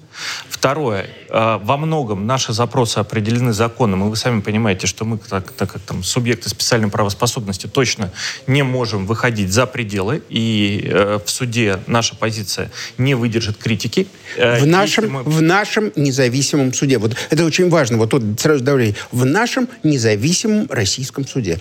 Второе. 0.50 1.10
А, 1.30 1.60
во 1.60 1.78
многом 1.78 2.26
наши 2.26 2.54
запросы 2.54 2.98
определены 2.98 3.54
законом, 3.54 4.06
и 4.06 4.10
вы 4.10 4.16
сами 4.16 4.42
понимаете, 4.42 4.88
что 4.88 5.06
мы, 5.06 5.18
так, 5.18 5.52
так 5.52 5.72
как 5.72 5.82
там, 5.82 6.04
субъекты 6.04 6.50
специальной 6.50 6.90
правоспособности, 6.90 7.68
точно 7.68 8.12
не 8.48 8.64
можем 8.64 9.06
выходить 9.06 9.52
за 9.52 9.68
пределы, 9.68 10.24
и 10.30 10.82
э, 10.86 11.20
в 11.24 11.30
суде 11.30 11.80
наша 11.88 12.16
позиция 12.16 12.72
не 12.98 13.14
выдержит 13.14 13.58
критики. 13.58 14.08
Э, 14.38 14.60
в 14.60 14.66
нашем, 14.66 15.12
мы... 15.12 15.24
в 15.24 15.42
нашем 15.42 15.92
независимом 15.96 16.74
суде. 16.74 16.98
Вот 16.98 17.16
это 17.30 17.46
очень 17.46 17.70
важно. 17.70 17.98
Вот 17.98 18.10
тут 18.10 18.40
сразу 18.40 18.64
давление. 18.64 18.96
В 19.12 19.26
нашем 19.26 19.68
независимом 19.84 20.68
российском 20.70 21.28
суде. 21.28 21.60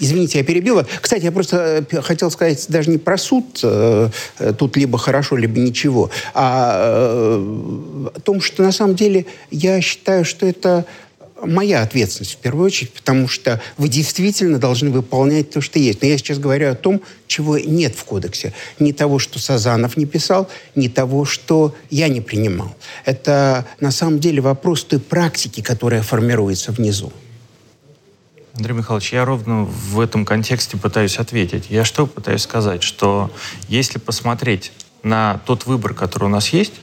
Извините, 0.00 0.38
я 0.38 0.44
перебила. 0.44 0.86
Кстати, 1.00 1.24
я 1.24 1.32
просто 1.32 1.86
э, 1.90 2.00
хотел 2.02 2.30
сказать 2.30 2.64
даже 2.68 2.90
не 2.90 2.98
про 2.98 3.16
суд, 3.16 3.60
э, 3.62 4.10
э, 4.38 4.52
тут 4.52 4.76
либо 4.76 4.98
хорошо, 4.98 5.36
либо 5.36 5.58
ничего, 5.58 6.10
а 6.34 7.38
о 8.14 8.20
том, 8.20 8.40
что 8.40 8.62
на 8.62 8.72
самом 8.72 8.96
деле 8.96 9.26
я 9.50 9.80
считаю, 9.80 10.24
что 10.24 10.46
это 10.46 10.84
моя 11.46 11.82
ответственность 11.82 12.34
в 12.34 12.36
первую 12.38 12.66
очередь, 12.66 12.92
потому 12.92 13.28
что 13.28 13.60
вы 13.76 13.88
действительно 13.88 14.58
должны 14.58 14.90
выполнять 14.90 15.50
то, 15.50 15.60
что 15.60 15.78
есть. 15.78 16.02
Но 16.02 16.08
я 16.08 16.18
сейчас 16.18 16.38
говорю 16.38 16.70
о 16.70 16.74
том, 16.74 17.02
чего 17.26 17.58
нет 17.58 17.94
в 17.94 18.04
кодексе. 18.04 18.52
Не 18.78 18.92
того, 18.92 19.18
что 19.18 19.38
Сазанов 19.38 19.96
не 19.96 20.06
писал, 20.06 20.48
не 20.74 20.88
того, 20.88 21.24
что 21.24 21.74
я 21.90 22.08
не 22.08 22.20
принимал. 22.20 22.74
Это 23.04 23.66
на 23.80 23.90
самом 23.90 24.18
деле 24.20 24.40
вопрос 24.40 24.84
той 24.84 25.00
практики, 25.00 25.60
которая 25.60 26.02
формируется 26.02 26.72
внизу. 26.72 27.12
Андрей 28.56 28.74
Михайлович, 28.74 29.12
я 29.12 29.24
ровно 29.24 29.64
в 29.64 29.98
этом 29.98 30.24
контексте 30.24 30.76
пытаюсь 30.76 31.18
ответить. 31.18 31.66
Я 31.70 31.84
что 31.84 32.06
пытаюсь 32.06 32.42
сказать? 32.42 32.84
Что 32.84 33.32
если 33.68 33.98
посмотреть 33.98 34.72
на 35.02 35.40
тот 35.44 35.66
выбор, 35.66 35.92
который 35.92 36.24
у 36.24 36.28
нас 36.28 36.50
есть, 36.50 36.74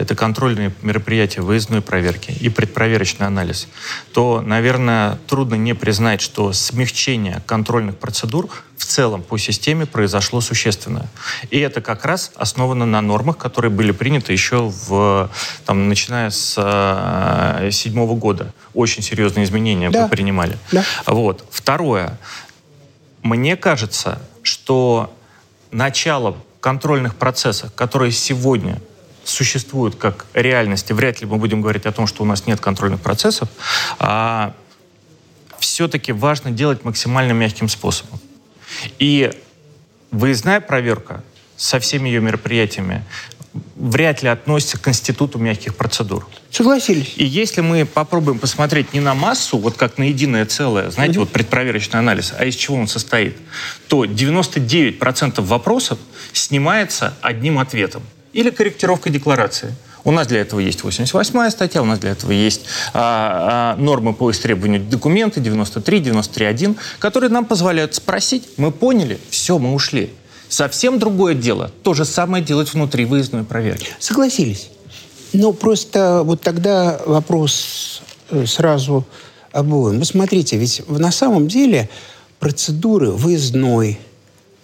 это 0.00 0.14
контрольные 0.14 0.72
мероприятия 0.80 1.42
выездной 1.42 1.82
проверки 1.82 2.30
и 2.30 2.48
предпроверочный 2.48 3.26
анализ, 3.26 3.68
то, 4.14 4.40
наверное, 4.40 5.18
трудно 5.26 5.56
не 5.56 5.74
признать, 5.74 6.22
что 6.22 6.54
смягчение 6.54 7.42
контрольных 7.46 7.98
процедур 7.98 8.48
в 8.78 8.86
целом 8.86 9.22
по 9.22 9.36
системе 9.36 9.84
произошло 9.84 10.40
существенное. 10.40 11.06
И 11.50 11.58
это 11.58 11.82
как 11.82 12.06
раз 12.06 12.32
основано 12.36 12.86
на 12.86 13.02
нормах, 13.02 13.36
которые 13.36 13.70
были 13.70 13.92
приняты 13.92 14.32
еще 14.32 14.72
в, 14.88 15.30
там, 15.66 15.90
начиная 15.90 16.30
с 16.30 16.54
э, 16.56 17.70
седьмого 17.70 18.14
года. 18.14 18.54
Очень 18.72 19.02
серьезные 19.02 19.44
изменения 19.44 19.90
да. 19.90 20.08
принимали. 20.08 20.56
Да. 20.72 20.82
Вот. 21.04 21.44
Второе. 21.50 22.18
Мне 23.22 23.54
кажется, 23.54 24.18
что 24.42 25.14
начало 25.70 26.38
контрольных 26.60 27.16
процессов, 27.16 27.70
которые 27.74 28.12
сегодня 28.12 28.80
существуют 29.30 29.96
как 29.96 30.26
реальности, 30.34 30.92
вряд 30.92 31.20
ли 31.20 31.26
мы 31.26 31.36
будем 31.36 31.60
говорить 31.60 31.86
о 31.86 31.92
том, 31.92 32.06
что 32.06 32.22
у 32.22 32.26
нас 32.26 32.46
нет 32.46 32.60
контрольных 32.60 33.00
процессов, 33.00 33.48
а 33.98 34.54
все-таки 35.58 36.12
важно 36.12 36.50
делать 36.50 36.84
максимально 36.84 37.32
мягким 37.32 37.68
способом. 37.68 38.18
И 38.98 39.30
выездная 40.10 40.60
проверка 40.60 41.22
со 41.56 41.78
всеми 41.78 42.08
ее 42.08 42.20
мероприятиями 42.20 43.04
вряд 43.74 44.22
ли 44.22 44.28
относится 44.28 44.78
к 44.78 44.86
институту 44.88 45.38
мягких 45.38 45.74
процедур. 45.74 46.28
Согласились. 46.50 47.14
И 47.16 47.24
если 47.24 47.62
мы 47.62 47.84
попробуем 47.84 48.38
посмотреть 48.38 48.92
не 48.94 49.00
на 49.00 49.14
массу, 49.14 49.58
вот 49.58 49.76
как 49.76 49.98
на 49.98 50.04
единое 50.04 50.46
целое, 50.46 50.90
знаете, 50.90 51.18
угу. 51.18 51.20
вот 51.20 51.32
предпроверочный 51.32 51.98
анализ, 51.98 52.32
а 52.38 52.44
из 52.44 52.54
чего 52.54 52.76
он 52.76 52.86
состоит, 52.86 53.36
то 53.88 54.04
99% 54.04 55.40
вопросов 55.40 55.98
снимается 56.32 57.14
одним 57.22 57.58
ответом 57.58 58.02
или 58.32 58.50
корректировка 58.50 59.10
декларации. 59.10 59.74
У 60.04 60.12
нас 60.12 60.26
для 60.26 60.40
этого 60.40 60.60
есть 60.60 60.80
88-я 60.80 61.50
статья, 61.50 61.82
у 61.82 61.84
нас 61.84 61.98
для 61.98 62.10
этого 62.10 62.32
есть 62.32 62.62
а, 62.94 63.76
а, 63.76 63.80
нормы 63.80 64.14
по 64.14 64.30
истребованию 64.30 64.82
документы 64.82 65.40
93, 65.40 66.00
93.1, 66.00 66.76
которые 66.98 67.30
нам 67.30 67.44
позволяют 67.44 67.94
спросить, 67.94 68.48
мы 68.56 68.70
поняли, 68.70 69.18
все, 69.28 69.58
мы 69.58 69.74
ушли. 69.74 70.10
Совсем 70.48 70.98
другое 70.98 71.34
дело, 71.34 71.70
то 71.82 71.94
же 71.94 72.04
самое 72.04 72.42
делать 72.42 72.72
внутри 72.72 73.04
выездной 73.04 73.44
проверки. 73.44 73.88
Согласились. 73.98 74.70
Но 75.32 75.52
просто 75.52 76.22
вот 76.24 76.40
тогда 76.40 77.00
вопрос 77.06 78.02
э, 78.30 78.46
сразу 78.46 79.06
обоим. 79.52 80.00
Вы 80.00 80.04
смотрите, 80.04 80.56
ведь 80.56 80.82
на 80.88 81.12
самом 81.12 81.46
деле 81.46 81.88
процедуры 82.40 83.12
выездной, 83.12 84.00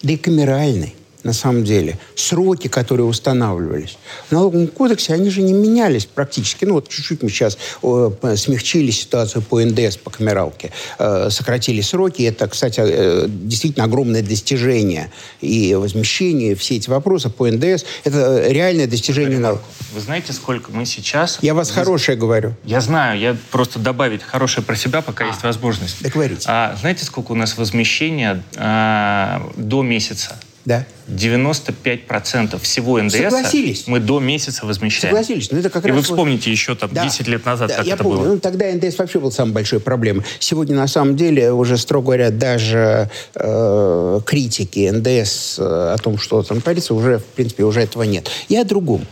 декамеральной, 0.03 0.96
на 1.27 1.33
самом 1.33 1.65
деле. 1.65 1.99
Сроки, 2.15 2.69
которые 2.69 3.07
устанавливались. 3.07 3.99
В 4.29 4.33
налоговом 4.33 4.69
кодексе 4.69 5.13
они 5.13 5.29
же 5.29 5.43
не 5.43 5.53
менялись 5.53 6.07
практически. 6.07 6.65
Ну 6.65 6.75
вот 6.75 6.89
чуть-чуть 6.89 7.23
мы 7.23 7.29
сейчас 7.29 7.59
э, 7.83 8.37
смягчили 8.37 8.93
ситуацию 8.93 9.43
по 9.43 9.61
НДС, 9.61 9.97
по 9.97 10.11
камералке. 10.11 10.73
Э, 10.99 11.29
сократили 11.31 11.81
сроки. 11.81 12.23
Это, 12.23 12.47
кстати, 12.47 12.81
э, 12.83 13.27
действительно 13.29 13.85
огромное 13.85 14.23
достижение. 14.23 15.11
И 15.41 15.75
возмещение, 15.75 16.55
все 16.55 16.77
эти 16.77 16.89
вопросы 16.89 17.29
по 17.29 17.51
НДС, 17.51 17.85
это 18.05 18.47
реальное 18.49 18.87
достижение 18.87 19.39
налога. 19.39 19.63
Вы 19.93 20.01
знаете, 20.01 20.33
сколько 20.33 20.71
мы 20.71 20.87
сейчас... 20.87 21.39
Я 21.43 21.55
вас 21.55 21.71
Вы... 21.71 21.75
хорошее 21.75 22.17
говорю. 22.17 22.55
Я 22.65 22.81
знаю. 22.81 23.19
Я 23.19 23.37
просто 23.51 23.81
добавить 23.81 24.23
хорошее 24.23 24.65
про 24.65 24.77
себя, 24.77 25.03
пока 25.03 25.25
а, 25.25 25.29
есть 25.29 25.43
возможность. 25.43 26.03
Договорите. 26.03 26.45
А, 26.47 26.77
знаете, 26.81 27.05
сколько 27.05 27.33
у 27.33 27.35
нас 27.35 27.59
возмещения 27.59 28.45
а, 28.57 29.51
до 29.57 29.83
месяца? 29.83 30.37
Да. 30.67 30.85
95% 31.09 32.59
всего 32.61 33.01
НДС 33.01 33.17
Согласились. 33.17 33.87
мы 33.87 34.01
до 34.01 34.19
месяца 34.19 34.67
возмещаем. 34.67 35.15
Согласились. 35.15 35.53
Но 35.53 35.59
это 35.59 35.71
как 35.71 35.85
И 35.85 35.89
раз 35.89 35.97
вы 35.97 36.03
вспомните 36.03 36.51
вот... 36.51 36.57
еще 36.57 36.75
там 36.75 36.91
да. 36.93 37.05
10 37.05 37.29
лет 37.29 37.47
назад, 37.47 37.69
да, 37.69 37.77
как 37.77 37.87
я 37.87 37.95
это 37.95 38.03
помню. 38.03 38.19
было. 38.19 38.29
Ну, 38.35 38.41
тогда 38.41 38.67
НДС 38.73 38.99
вообще 38.99 39.21
был 39.21 39.31
самой 39.31 39.53
большой 39.53 39.79
проблемой. 39.79 40.25
Сегодня, 40.41 40.75
на 40.75 40.89
самом 40.89 41.17
деле, 41.17 41.53
уже, 41.53 41.79
строго 41.79 42.07
говоря, 42.07 42.31
даже 42.31 43.09
э, 43.37 44.21
критики 44.27 44.91
НДС 44.93 45.61
э, 45.61 45.63
о 45.63 45.99
том, 45.99 46.19
что 46.19 46.43
там 46.43 46.61
творится, 46.61 46.95
уже, 46.95 47.21
в 47.21 47.25
принципе, 47.25 47.63
уже 47.63 47.83
этого 47.83 48.03
нет. 48.03 48.29
И 48.49 48.57
о 48.57 48.65
другом. 48.65 49.07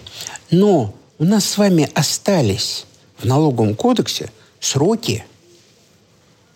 Но 0.50 0.92
у 1.18 1.24
нас 1.24 1.44
с 1.48 1.56
вами 1.56 1.88
остались 1.94 2.84
в 3.16 3.26
налоговом 3.26 3.76
кодексе 3.76 4.28
сроки 4.58 5.24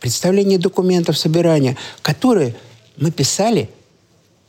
представления 0.01 0.59
документов, 0.59 1.17
собирания, 1.17 1.77
которые 2.03 2.57
мы 2.97 3.13
писали 3.13 3.71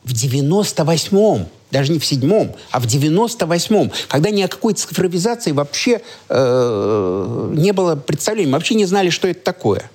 в 0.09 0.13
98-м, 0.13 1.47
даже 1.69 1.91
не 1.91 1.99
в 1.99 2.05
седьмом, 2.05 2.55
а 2.71 2.79
в 2.79 2.85
98-м, 2.85 3.91
когда 4.07 4.31
ни 4.31 4.41
о 4.41 4.47
какой 4.47 4.73
цифровизации 4.73 5.51
вообще 5.51 6.01
э, 6.29 7.53
не 7.55 7.71
было 7.73 7.95
представления, 7.95 8.51
вообще 8.51 8.73
не 8.73 8.85
знали, 8.85 9.11
что 9.11 9.27
это 9.27 9.41
такое. 9.41 9.89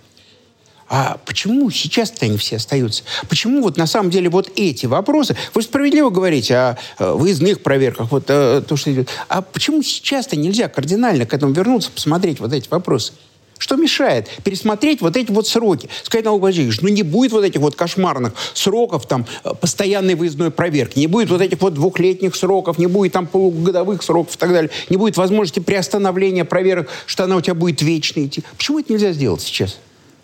А 0.88 1.18
почему 1.25 1.71
сейчас-то 1.71 2.26
они 2.26 2.37
все 2.37 2.56
остаются? 2.56 3.02
Почему 3.28 3.62
вот 3.62 3.76
на 3.76 3.87
самом 3.87 4.11
деле 4.11 4.28
вот 4.28 4.52
эти 4.54 4.87
вопросы, 4.87 5.35
вы 5.52 5.62
справедливо 5.62 6.11
говорите 6.11 6.54
о 6.54 6.78
э, 6.99 7.12
выездных 7.12 7.62
проверках, 7.62 8.12
вот 8.12 8.25
э, 8.28 8.62
то, 8.66 8.76
что 8.76 8.92
идет. 8.92 9.09
А 9.28 9.42
почему 9.42 9.83
сейчас-то 9.83 10.37
нельзя 10.37 10.68
кардинально 10.68 11.26
к 11.26 11.35
этому 11.35 11.52
вернуться, 11.52 11.90
посмотреть 11.90 12.38
вот 12.38 12.52
эти 12.52 12.68
вопросы? 12.68 13.14
Что 13.58 13.76
мешает 13.76 14.28
пересмотреть 14.42 15.00
вот 15.00 15.16
эти 15.16 15.30
вот 15.30 15.46
сроки? 15.46 15.88
Сказать 16.02 16.25
налогоплательщику, 16.25 16.87
ну 16.87 16.92
не 16.92 17.02
будет 17.02 17.32
вот 17.32 17.44
этих 17.44 17.61
вот 17.61 17.76
кошмарных 17.76 18.34
сроков, 18.52 19.06
там, 19.06 19.26
э, 19.44 19.50
постоянной 19.61 20.14
выездной 20.14 20.50
проверки, 20.50 20.99
не 20.99 21.06
будет 21.06 21.30
вот 21.30 21.40
этих 21.40 21.61
вот 21.61 21.75
двухлетних 21.75 22.34
сроков, 22.34 22.78
не 22.78 22.87
будет 22.87 23.12
там 23.12 23.26
полугодовых 23.26 24.02
сроков 24.02 24.34
и 24.34 24.38
так 24.38 24.50
далее, 24.50 24.70
не 24.88 24.96
будет 24.96 25.16
возможности 25.16 25.61
приостановления 25.61 26.44
проверок, 26.44 26.88
что 27.06 27.25
она 27.25 27.37
у 27.37 27.40
тебя 27.40 27.54
будет 27.54 27.80
вечно 27.82 28.25
идти. 28.25 28.42
Почему 28.56 28.80
это 28.80 28.92
нельзя 28.92 29.12
сделать 29.12 29.42
сейчас? 29.42 29.78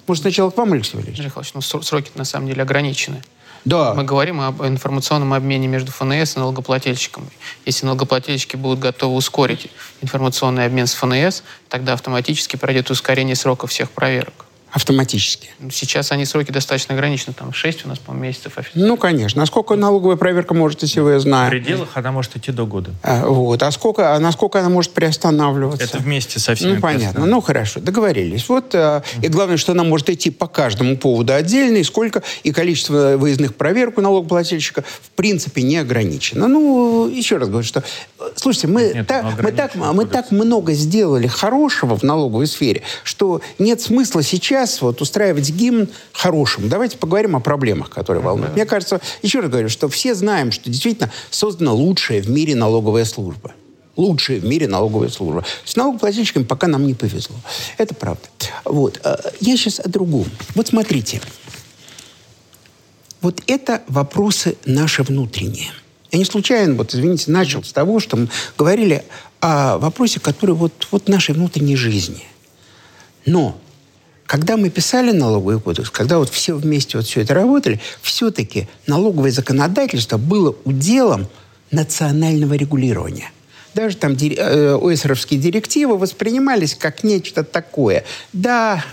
Может, 0.06 0.22
сначала 0.22 0.50
к 0.50 0.56
вам, 0.56 0.72
Алексей 0.72 0.96
Валерьевич? 0.96 1.24
Михайлович, 1.24 1.52
ну 1.54 1.60
сроки 1.60 2.10
на 2.16 2.24
самом 2.24 2.48
деле 2.48 2.62
ограничены. 2.62 3.22
Да. 3.64 3.94
Мы 3.94 4.04
говорим 4.04 4.40
об 4.40 4.64
информационном 4.64 5.34
обмене 5.34 5.68
между 5.68 5.92
ФНС 5.92 6.36
и 6.36 6.38
налогоплательщиками. 6.38 7.28
Если 7.66 7.86
налогоплательщики 7.86 8.56
будут 8.56 8.78
готовы 8.78 9.16
ускорить 9.16 9.70
информационный 10.00 10.64
обмен 10.64 10.86
с 10.86 10.94
ФНС, 10.94 11.42
тогда 11.68 11.92
автоматически 11.92 12.56
пройдет 12.56 12.90
ускорение 12.90 13.36
срока 13.36 13.66
всех 13.66 13.90
проверок. 13.90 14.46
Автоматически. 14.72 15.48
Сейчас 15.70 16.12
они 16.12 16.24
сроки 16.24 16.52
достаточно 16.52 16.94
ограничены. 16.94 17.34
Там 17.34 17.52
6 17.52 17.86
у 17.86 17.88
нас, 17.88 17.98
по-моему, 17.98 18.26
месяцев 18.26 18.56
официально. 18.56 18.86
Ну, 18.88 18.96
конечно. 18.96 19.40
Насколько 19.40 19.74
налоговая 19.74 20.16
проверка 20.16 20.54
может, 20.54 20.82
если 20.82 21.00
вы 21.00 21.16
В 21.16 21.20
знаете? 21.20 21.50
пределах 21.50 21.88
она 21.94 22.12
может 22.12 22.36
идти 22.36 22.52
до 22.52 22.66
года. 22.66 22.92
А, 23.02 23.26
вот. 23.26 23.62
А 23.62 23.70
сколько, 23.72 24.14
а 24.14 24.18
насколько 24.20 24.60
она 24.60 24.68
может 24.68 24.92
приостанавливаться? 24.92 25.84
Это 25.84 25.98
вместе 25.98 26.38
со 26.38 26.54
всеми. 26.54 26.74
Ну, 26.74 26.80
понятно. 26.80 27.26
Ну, 27.26 27.40
хорошо, 27.40 27.80
договорились. 27.80 28.48
Вот, 28.48 28.74
э, 28.74 29.02
и 29.20 29.28
главное, 29.28 29.56
что 29.56 29.72
она 29.72 29.82
может 29.82 30.08
идти 30.08 30.30
по 30.30 30.46
каждому 30.46 30.96
поводу 30.96 31.32
отдельно, 31.32 31.78
и 31.78 31.84
сколько, 31.84 32.22
и 32.44 32.52
количество 32.52 33.16
выездных 33.16 33.56
проверок 33.56 33.98
у 33.98 34.02
налогоплательщика 34.02 34.82
в 34.82 35.10
принципе 35.10 35.62
не 35.62 35.78
ограничено. 35.78 36.46
Ну, 36.46 37.08
еще 37.08 37.38
раз 37.38 37.48
говорю, 37.48 37.66
что, 37.66 37.82
слушайте, 38.36 38.68
мы, 38.68 38.92
Нет, 38.94 39.06
так, 39.08 39.24
оно 39.24 39.36
мы, 39.42 39.52
так, 39.52 39.74
мы 39.74 40.06
так 40.06 40.30
много 40.30 40.74
сделали 40.74 41.26
хорошего 41.26 41.96
в 41.96 42.04
налоговой 42.04 42.46
сфере, 42.46 42.82
что 43.02 43.40
нет 43.58 43.80
смысла 43.80 44.22
сейчас 44.22 44.59
вот 44.80 45.00
устраивать 45.00 45.50
гимн 45.50 45.88
хорошим. 46.12 46.68
Давайте 46.68 46.98
поговорим 46.98 47.36
о 47.36 47.40
проблемах, 47.40 47.90
которые 47.90 48.22
волнуют. 48.22 48.54
Мне 48.54 48.66
кажется, 48.66 49.00
еще 49.22 49.40
раз 49.40 49.50
говорю, 49.50 49.68
что 49.68 49.88
все 49.88 50.14
знаем, 50.14 50.52
что 50.52 50.70
действительно 50.70 51.10
создана 51.30 51.72
лучшая 51.72 52.22
в 52.22 52.28
мире 52.28 52.54
налоговая 52.54 53.04
служба 53.04 53.52
лучшая 53.96 54.40
в 54.40 54.44
мире 54.44 54.66
налоговая 54.66 55.10
служба. 55.10 55.44
С 55.64 55.76
налогоплательщиками 55.76 56.44
пока 56.44 56.66
нам 56.66 56.86
не 56.86 56.94
повезло. 56.94 57.36
Это 57.76 57.94
правда. 57.94 58.22
Вот. 58.64 58.98
э, 59.04 59.16
Я 59.40 59.56
сейчас 59.56 59.78
о 59.78 59.88
другом. 59.88 60.26
Вот 60.54 60.68
смотрите. 60.68 61.20
Вот 63.20 63.42
это 63.46 63.82
вопросы 63.88 64.56
наши 64.64 65.02
внутренние. 65.02 65.70
Я 66.10 66.18
не 66.18 66.24
случайно, 66.24 66.74
вот, 66.74 66.94
извините, 66.94 67.30
начал 67.30 67.62
с 67.62 67.72
того, 67.72 68.00
что 68.00 68.16
мы 68.16 68.28
говорили 68.56 69.04
о 69.40 69.78
вопросе, 69.78 70.18
который 70.18 70.54
вот, 70.54 70.88
вот 70.90 71.08
нашей 71.08 71.34
внутренней 71.34 71.76
жизни. 71.76 72.24
Но 73.26 73.56
когда 74.30 74.56
мы 74.56 74.70
писали 74.70 75.10
налоговый 75.10 75.58
кодекс, 75.58 75.90
когда 75.90 76.18
вот 76.18 76.28
все 76.28 76.54
вместе 76.54 76.96
вот 76.96 77.04
все 77.04 77.22
это 77.22 77.34
работали, 77.34 77.80
все-таки 78.00 78.68
налоговое 78.86 79.32
законодательство 79.32 80.18
было 80.18 80.54
уделом 80.62 81.26
национального 81.72 82.54
регулирования. 82.54 83.32
Даже 83.74 83.96
там 83.96 84.12
э, 84.12 84.78
ОСРовские 84.80 85.40
директивы 85.40 85.98
воспринимались 85.98 86.76
как 86.76 87.02
нечто 87.02 87.42
такое. 87.42 88.04
Да, 88.32 88.84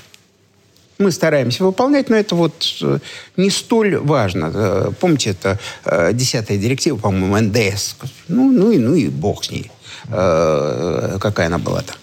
мы 0.97 1.11
стараемся 1.11 1.63
выполнять, 1.63 2.09
но 2.09 2.15
это 2.15 2.33
вот 2.33 2.75
э, 2.81 2.97
не 3.35 3.51
столь 3.51 3.97
важно. 3.97 4.51
Э, 4.51 4.91
Помните, 4.99 5.29
это 5.29 5.59
э, 5.85 6.13
десятая 6.13 6.57
директива, 6.57 6.97
по-моему, 6.97 7.37
НДС. 7.37 7.95
Ну, 8.27 8.51
ну, 8.51 8.71
и, 8.71 8.79
ну 8.79 8.95
и 8.95 9.07
бог 9.07 9.45
с 9.45 9.51
ней, 9.51 9.69
какая 10.09 11.45
она 11.45 11.59
была 11.59 11.83
там. 11.83 11.95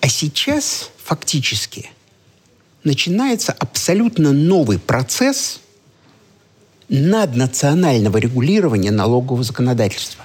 А 0.00 0.08
сейчас 0.08 0.90
фактически 1.06 1.90
начинается 2.82 3.52
абсолютно 3.52 4.32
новый 4.32 4.80
процесс 4.80 5.60
наднационального 6.88 8.18
регулирования 8.18 8.90
налогового 8.90 9.44
законодательства. 9.44 10.24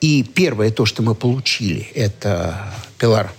И 0.00 0.22
первое 0.22 0.70
то, 0.70 0.86
что 0.86 1.02
мы 1.02 1.14
получили, 1.14 1.82
это 1.94 2.72
пилар. 2.98 3.30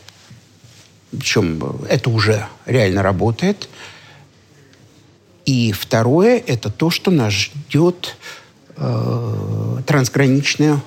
Причем 1.11 1.81
это 1.89 2.11
уже 2.11 2.45
реально 2.65 3.01
работает. 3.01 3.69
И 5.45 5.71
второе, 5.71 6.43
это 6.45 6.69
то, 6.69 6.91
что 6.91 7.09
нас 7.09 7.33
ждет 7.33 8.17
э, 8.75 9.77
трансграничное 9.87 10.79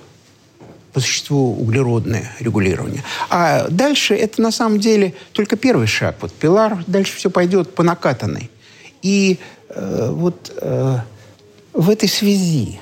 по 0.93 1.01
существу 1.01 1.57
углеродное 1.59 2.31
регулирование. 2.39 3.03
А 3.31 3.69
дальше 3.69 4.15
это 4.15 4.43
на 4.43 4.53
самом 4.53 4.79
деле 4.79 5.15
только 5.33 5.57
первый 5.57 5.87
шаг. 5.87 6.17
Вот 6.21 6.33
пилар, 6.33 6.85
дальше 6.87 7.17
все 7.17 7.31
пойдет 7.31 7.75
по 7.75 7.83
накатанной. 7.83 8.51
И 9.01 9.39
э, 9.71 10.11
вот 10.13 10.53
э, 10.61 10.99
в 11.73 11.91
этой 11.91 12.09
связи, 12.09 12.81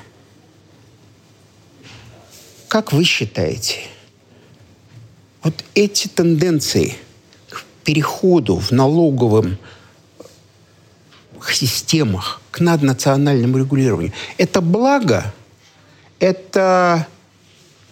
как 2.67 2.91
вы 2.91 3.03
считаете, 3.03 3.79
вот 5.41 5.63
эти 5.73 6.07
тенденции 6.07 6.95
к 7.49 7.63
переходу 7.83 8.57
в 8.57 8.71
налоговом 8.71 9.57
системах 11.53 12.41
к 12.51 12.59
наднациональному 12.59 13.57
регулированию, 13.57 14.13
это 14.37 14.61
благо, 14.61 15.33
это 16.19 17.07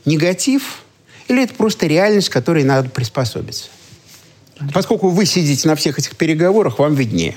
негатив 0.10 0.84
или 1.28 1.43
это 1.43 1.54
просто 1.54 1.88
реальность, 1.88 2.30
к 2.30 2.34
которой 2.34 2.63
надо 2.63 2.89
приспособиться? 2.89 3.69
Поскольку 4.74 5.10
вы 5.10 5.26
сидите 5.26 5.67
на 5.67 5.76
всех 5.76 6.00
этих 6.00 6.17
переговорах, 6.17 6.80
вам 6.80 6.95
виднее. 6.95 7.36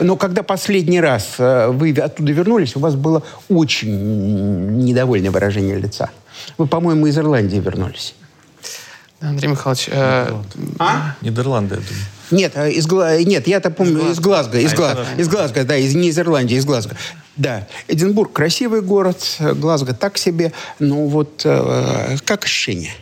Но 0.00 0.16
когда 0.16 0.42
последний 0.42 1.00
раз 1.00 1.36
э, 1.38 1.68
вы 1.68 1.92
оттуда 1.92 2.30
вернулись, 2.32 2.76
у 2.76 2.80
вас 2.80 2.94
было 2.94 3.22
очень 3.48 4.84
недовольное 4.84 5.30
выражение 5.30 5.78
лица. 5.78 6.10
Вы, 6.58 6.66
по-моему, 6.66 7.06
из 7.06 7.16
Ирландии 7.18 7.56
вернулись. 7.56 8.14
Андрей 9.20 9.48
Михайлович, 9.48 9.88
э, 9.90 10.30
А? 10.78 11.16
Нидерланды, 11.22 11.76
я 11.76 11.80
думаю. 11.80 12.04
Нет, 12.30 12.52
а 12.56 12.68
из 12.68 12.86
нет, 13.26 13.48
я-то 13.48 13.70
помню 13.70 14.10
из 14.10 14.20
Глазго, 14.20 14.58
из 14.58 14.72
А, 14.74 14.76
Глазго, 14.76 15.06
из 15.16 15.28
Глазго, 15.28 15.64
да, 15.64 15.76
из, 15.76 15.94
не 15.94 16.08
из 16.08 16.18
Ирландии, 16.18 16.56
из 16.56 16.64
Глазго. 16.64 16.94
Да, 17.38 17.68
Эдинбург 17.86 18.32
красивый 18.32 18.82
город, 18.82 19.36
Глазго 19.38 19.94
так 19.94 20.18
себе, 20.18 20.52
но 20.80 21.06
вот 21.06 21.42
э, 21.44 22.16
как 22.24 22.44
ощущение? 22.44 22.92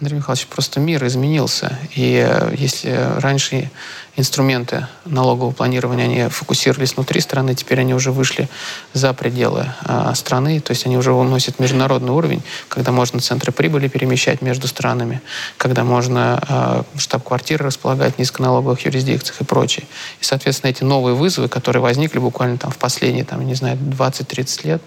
Андрей 0.00 0.16
Михайлович, 0.16 0.48
просто 0.48 0.80
мир 0.80 1.06
изменился. 1.06 1.78
И 1.94 2.26
э, 2.28 2.54
если 2.58 3.20
раньше 3.20 3.70
инструменты 4.16 4.86
налогового 5.04 5.52
планирования, 5.52 6.04
они 6.04 6.28
фокусировались 6.28 6.94
внутри 6.94 7.20
страны, 7.20 7.54
теперь 7.54 7.80
они 7.80 7.94
уже 7.94 8.12
вышли 8.12 8.48
за 8.92 9.12
пределы 9.12 9.66
а, 9.82 10.14
страны, 10.14 10.60
то 10.60 10.70
есть 10.70 10.86
они 10.86 10.96
уже 10.96 11.12
уносят 11.12 11.58
международный 11.58 12.12
уровень, 12.12 12.42
когда 12.68 12.92
можно 12.92 13.20
центры 13.20 13.50
прибыли 13.50 13.88
перемещать 13.88 14.40
между 14.40 14.68
странами, 14.68 15.20
когда 15.56 15.82
можно 15.82 16.40
а, 16.48 16.84
штаб-квартиры 16.96 17.66
располагать 17.66 18.14
в 18.14 18.18
низконалоговых 18.18 18.84
юрисдикциях 18.84 19.40
и 19.40 19.44
прочее. 19.44 19.86
И, 20.20 20.24
соответственно, 20.24 20.70
эти 20.70 20.84
новые 20.84 21.14
вызовы, 21.14 21.48
которые 21.48 21.82
возникли 21.82 22.18
буквально 22.18 22.56
там 22.56 22.70
в 22.70 22.78
последние, 22.78 23.24
там, 23.24 23.44
не 23.44 23.54
знаю, 23.54 23.76
20-30 23.78 24.66
лет, 24.66 24.82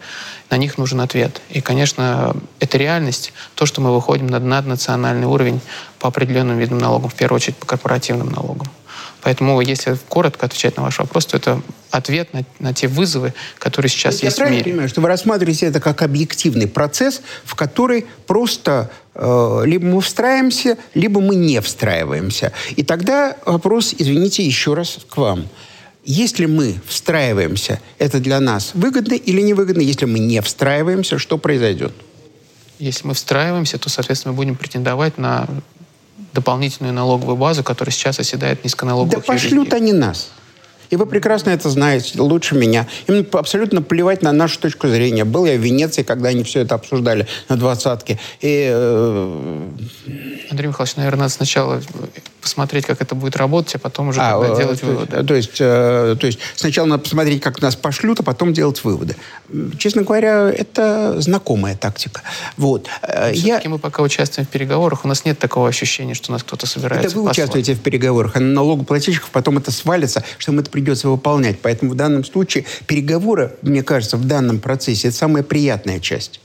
на 0.49 0.55
них 0.55 0.77
нужен 0.77 1.01
ответ. 1.01 1.41
И, 1.49 1.59
конечно, 1.59 2.33
это 2.59 2.77
реальность, 2.77 3.33
то, 3.55 3.65
что 3.65 3.81
мы 3.81 3.93
выходим 3.93 4.27
на 4.27 4.39
наднациональный 4.39 5.27
уровень 5.27 5.59
по 5.99 6.07
определенным 6.07 6.57
видам 6.57 6.77
налогов, 6.77 7.13
в 7.13 7.15
первую 7.15 7.37
очередь 7.37 7.57
по 7.57 7.65
корпоративным 7.65 8.29
налогам. 8.29 8.67
Поэтому, 9.27 9.59
если 9.59 9.97
коротко 10.07 10.45
отвечать 10.45 10.77
на 10.77 10.83
ваш 10.83 10.99
вопрос, 10.99 11.25
то 11.25 11.35
это 11.35 11.61
ответ 11.91 12.33
на, 12.33 12.45
на 12.59 12.73
те 12.73 12.87
вызовы, 12.87 13.33
которые 13.59 13.89
сейчас 13.89 14.21
Я 14.21 14.29
есть 14.29 14.39
в 14.39 14.49
мире. 14.49 14.63
понимаю, 14.63 14.87
что 14.87 15.01
вы 15.01 15.09
рассматриваете 15.09 15.65
это 15.65 15.81
как 15.81 16.01
объективный 16.01 16.65
процесс, 16.65 17.19
в 17.43 17.53
который 17.55 18.05
просто 18.25 18.89
э, 19.15 19.63
либо 19.65 19.85
мы 19.85 19.99
встраиваемся, 19.99 20.77
либо 20.93 21.19
мы 21.19 21.35
не 21.35 21.59
встраиваемся. 21.59 22.53
И 22.77 22.83
тогда 22.83 23.35
вопрос, 23.45 23.93
извините, 23.97 24.43
еще 24.43 24.75
раз 24.75 24.97
к 25.09 25.17
вам. 25.17 25.49
Если 26.05 26.45
мы 26.45 26.79
встраиваемся, 26.85 27.81
это 27.99 28.21
для 28.21 28.39
нас 28.39 28.71
выгодно 28.75 29.15
или 29.15 29.41
невыгодно? 29.41 29.81
Если 29.81 30.05
мы 30.05 30.19
не 30.19 30.41
встраиваемся, 30.41 31.19
что 31.19 31.37
произойдет? 31.37 31.91
Если 32.79 33.05
мы 33.05 33.13
встраиваемся, 33.13 33.77
то, 33.77 33.89
соответственно, 33.89 34.31
мы 34.31 34.37
будем 34.37 34.55
претендовать 34.55 35.17
на 35.17 35.49
дополнительную 36.33 36.93
налоговую 36.93 37.37
базу, 37.37 37.63
которая 37.63 37.93
сейчас 37.93 38.19
оседает 38.19 38.59
в 38.59 38.61
Да 38.61 38.65
низконалоговых 38.65 39.25
пошлют 39.25 39.73
они 39.73 39.93
нас. 39.93 40.29
И 40.89 40.95
вы 40.95 41.05
прекрасно 41.05 41.49
это 41.49 41.69
знаете, 41.69 42.19
лучше 42.21 42.55
меня. 42.55 42.87
Им 43.07 43.27
абсолютно 43.33 43.81
плевать 43.81 44.21
на 44.21 44.31
нашу 44.31 44.59
точку 44.59 44.87
зрения. 44.87 45.25
Был 45.25 45.45
я 45.45 45.57
в 45.57 45.61
Венеции, 45.61 46.03
когда 46.03 46.29
они 46.29 46.43
все 46.43 46.61
это 46.61 46.75
обсуждали 46.75 47.27
на 47.49 47.57
двадцатке. 47.57 48.19
И 48.39 48.69
э, 48.71 49.69
Андрей 50.49 50.67
Михайлович, 50.67 50.95
наверное, 50.95 51.27
сначала 51.27 51.81
посмотреть, 52.47 52.85
как 52.85 53.01
это 53.01 53.13
будет 53.13 53.35
работать, 53.35 53.75
а 53.75 53.79
потом 53.79 54.07
уже 54.07 54.21
А, 54.21 54.41
э, 54.41 54.57
делать 54.57 54.79
то, 54.79 54.85
выводы. 54.85 55.23
То 55.23 55.35
есть, 55.35 55.57
э, 55.59 56.15
то 56.19 56.27
есть 56.27 56.39
сначала 56.55 56.87
надо 56.87 57.03
посмотреть, 57.03 57.41
как 57.41 57.61
нас 57.61 57.75
пошлют, 57.75 58.21
а 58.21 58.23
потом 58.23 58.53
делать 58.53 58.83
выводы. 58.85 59.15
Честно 59.77 60.03
говоря, 60.03 60.49
это 60.49 61.19
знакомая 61.19 61.75
тактика. 61.75 62.21
Вот. 62.55 62.87
Э, 63.01 63.31
Я... 63.33 63.61
Мы 63.65 63.79
пока 63.79 64.01
участвуем 64.01 64.47
в 64.47 64.49
переговорах, 64.49 65.03
у 65.03 65.07
нас 65.09 65.25
нет 65.25 65.37
такого 65.39 65.67
ощущения, 65.67 66.13
что 66.13 66.31
нас 66.31 66.41
кто-то 66.43 66.65
собирается 66.65 67.09
Это 67.09 67.17
вы 67.17 67.25
послать. 67.27 67.37
участвуете 67.37 67.73
в 67.73 67.81
переговорах, 67.81 68.35
а 68.35 68.39
на 68.39 68.53
налогоплательщиков 68.53 69.29
потом 69.31 69.57
это 69.57 69.71
свалится, 69.71 70.23
что 70.37 70.53
им 70.53 70.59
это 70.59 70.69
придется 70.69 71.09
выполнять. 71.09 71.59
Поэтому 71.61 71.91
в 71.91 71.95
данном 71.95 72.23
случае 72.23 72.63
переговоры, 72.87 73.51
мне 73.61 73.83
кажется, 73.83 74.15
в 74.15 74.25
данном 74.25 74.59
процессе 74.59 75.09
это 75.09 75.17
самая 75.17 75.43
приятная 75.43 75.99
часть. 75.99 76.39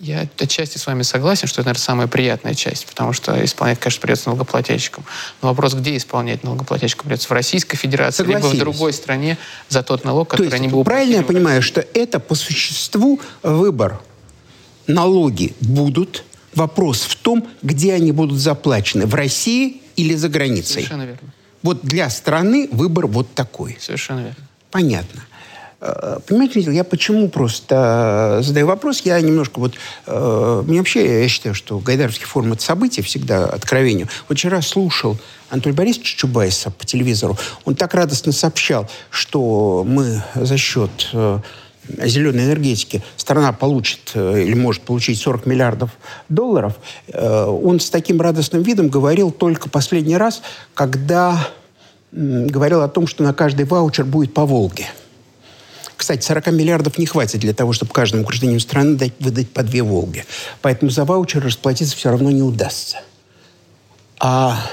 Я 0.00 0.26
отчасти 0.38 0.78
с 0.78 0.86
вами 0.86 1.02
согласен, 1.02 1.46
что 1.46 1.60
это, 1.60 1.68
наверное, 1.68 1.84
самая 1.84 2.06
приятная 2.06 2.54
часть, 2.54 2.86
потому 2.86 3.12
что 3.12 3.44
исполнять, 3.44 3.78
конечно, 3.78 4.00
придется 4.00 4.30
налогоплательщикам. 4.30 5.04
Но 5.42 5.48
вопрос, 5.48 5.74
где 5.74 5.94
исполнять 5.94 6.42
налогоплательщикам 6.42 7.04
придется? 7.04 7.28
В 7.28 7.32
Российской 7.32 7.76
Федерации, 7.76 8.24
либо 8.24 8.46
в 8.46 8.56
другой 8.56 8.94
стране 8.94 9.36
за 9.68 9.82
тот 9.82 10.04
налог, 10.04 10.30
который 10.30 10.48
То 10.48 10.54
есть, 10.54 10.56
они 10.56 10.68
будут 10.68 10.86
Правильно 10.86 11.16
я 11.16 11.22
понимаю, 11.22 11.60
что 11.60 11.84
это 11.92 12.18
по 12.18 12.34
существу 12.34 13.20
выбор. 13.42 14.00
Налоги 14.86 15.54
будут, 15.60 16.24
вопрос 16.54 17.02
в 17.02 17.16
том, 17.16 17.46
где 17.60 17.92
они 17.92 18.12
будут 18.12 18.38
заплачены, 18.38 19.04
в 19.04 19.14
России 19.14 19.82
или 19.96 20.14
за 20.14 20.30
границей. 20.30 20.82
Совершенно 20.82 21.02
верно. 21.02 21.28
Вот 21.62 21.82
для 21.82 22.08
страны 22.08 22.70
выбор 22.72 23.06
вот 23.06 23.34
такой. 23.34 23.76
Совершенно 23.78 24.20
верно. 24.20 24.48
Понятно. 24.70 25.26
Э, 25.80 26.18
понимаете, 26.26 26.60
я 26.60 26.84
почему 26.84 27.28
просто 27.28 28.38
э, 28.40 28.42
задаю 28.42 28.66
вопрос? 28.66 29.00
Я 29.02 29.20
немножко 29.20 29.60
вот... 29.60 29.74
Э, 30.06 30.62
мне 30.66 30.78
вообще, 30.78 31.22
я 31.22 31.28
считаю, 31.28 31.54
что 31.54 31.78
Гайдаровский 31.78 32.26
это 32.52 32.62
событие 32.62 33.02
всегда 33.02 33.46
откровению. 33.46 34.08
Вот 34.28 34.38
вчера 34.38 34.60
слушал 34.60 35.16
Анатолия 35.48 35.74
Борисовича 35.74 36.18
Чубайса 36.18 36.70
по 36.70 36.84
телевизору. 36.84 37.38
Он 37.64 37.74
так 37.74 37.94
радостно 37.94 38.32
сообщал, 38.32 38.88
что 39.10 39.84
мы 39.86 40.22
за 40.34 40.56
счет 40.56 41.10
зеленой 42.04 42.44
энергетики 42.44 43.02
страна 43.16 43.52
получит 43.52 44.12
или 44.14 44.54
может 44.54 44.82
получить 44.82 45.18
40 45.18 45.46
миллиардов 45.46 45.90
долларов. 46.28 46.74
Он 47.12 47.80
с 47.80 47.90
таким 47.90 48.20
радостным 48.20 48.62
видом 48.62 48.88
говорил 48.88 49.32
только 49.32 49.68
последний 49.68 50.16
раз, 50.16 50.42
когда 50.74 51.48
говорил 52.12 52.82
о 52.82 52.88
том, 52.88 53.08
что 53.08 53.24
на 53.24 53.34
каждый 53.34 53.64
ваучер 53.64 54.04
будет 54.04 54.32
по 54.34 54.46
Волге. 54.46 54.86
Кстати, 56.00 56.24
40 56.24 56.46
миллиардов 56.46 56.96
не 56.96 57.04
хватит 57.04 57.40
для 57.40 57.52
того, 57.52 57.74
чтобы 57.74 57.92
каждому 57.92 58.24
гражданину 58.24 58.58
страны 58.58 58.96
дать, 58.96 59.12
выдать 59.20 59.50
по 59.50 59.62
две 59.62 59.82
«Волги». 59.82 60.24
Поэтому 60.62 60.90
за 60.90 61.04
ваучер 61.04 61.44
расплатиться 61.44 61.94
все 61.94 62.08
равно 62.08 62.30
не 62.30 62.40
удастся. 62.40 63.02
А 64.18 64.66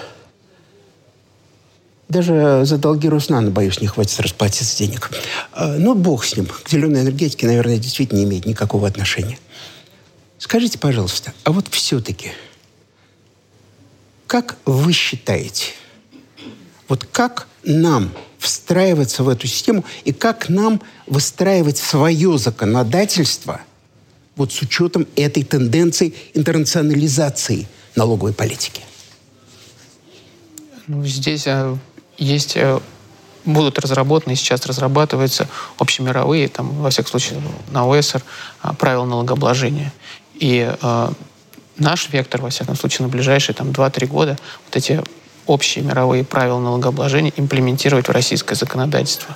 даже 2.07 2.61
за 2.63 2.77
долги 2.77 3.09
Руснана, 3.09 3.51
боюсь, 3.51 3.81
не 3.81 3.87
хватит 3.87 4.17
расплатиться 4.21 4.77
денег. 4.77 5.11
А, 5.51 5.75
ну, 5.77 5.95
бог 5.95 6.23
с 6.23 6.37
ним. 6.37 6.45
К 6.45 6.69
зеленой 6.69 7.01
энергетике, 7.01 7.45
наверное, 7.45 7.77
действительно 7.77 8.19
не 8.19 8.23
имеет 8.23 8.45
никакого 8.45 8.87
отношения. 8.87 9.37
Скажите, 10.37 10.79
пожалуйста, 10.79 11.33
а 11.43 11.51
вот 11.51 11.67
все-таки, 11.71 12.31
как 14.27 14.55
вы 14.63 14.93
считаете, 14.93 15.73
вот 16.87 17.03
как 17.03 17.49
нам 17.67 18.11
встраиваться 18.39 19.23
в 19.23 19.29
эту 19.29 19.47
систему 19.47 19.83
и 20.05 20.13
как 20.13 20.49
нам 20.49 20.81
выстраивать 21.05 21.77
свое 21.77 22.37
законодательство 22.37 23.61
вот 24.35 24.53
с 24.53 24.61
учетом 24.61 25.07
этой 25.15 25.43
тенденции 25.43 26.13
интернационализации 26.33 27.67
налоговой 27.95 28.33
политики? 28.33 28.81
Ну, 30.87 31.03
здесь 31.05 31.47
э, 31.47 31.75
есть 32.17 32.55
э, 32.55 32.79
будут 33.43 33.79
разработаны, 33.79 34.35
сейчас 34.35 34.65
разрабатываются 34.65 35.47
общемировые, 35.77 36.47
там, 36.47 36.69
во 36.81 36.89
всяком 36.89 37.11
случае, 37.11 37.41
на 37.71 37.85
ОСР, 37.85 38.23
а, 38.61 38.73
правила 38.73 39.05
налогообложения. 39.05 39.91
И 40.35 40.71
э, 40.81 41.09
наш 41.77 42.09
вектор, 42.09 42.41
во 42.41 42.49
всяком 42.49 42.75
случае, 42.75 43.07
на 43.07 43.11
ближайшие 43.11 43.55
там, 43.55 43.69
2-3 43.69 44.07
года 44.07 44.37
вот 44.65 44.75
эти 44.75 45.03
общие 45.47 45.83
мировые 45.83 46.23
правила 46.23 46.59
налогообложения 46.59 47.33
имплементировать 47.35 48.07
в 48.07 48.11
российское 48.11 48.55
законодательство. 48.55 49.35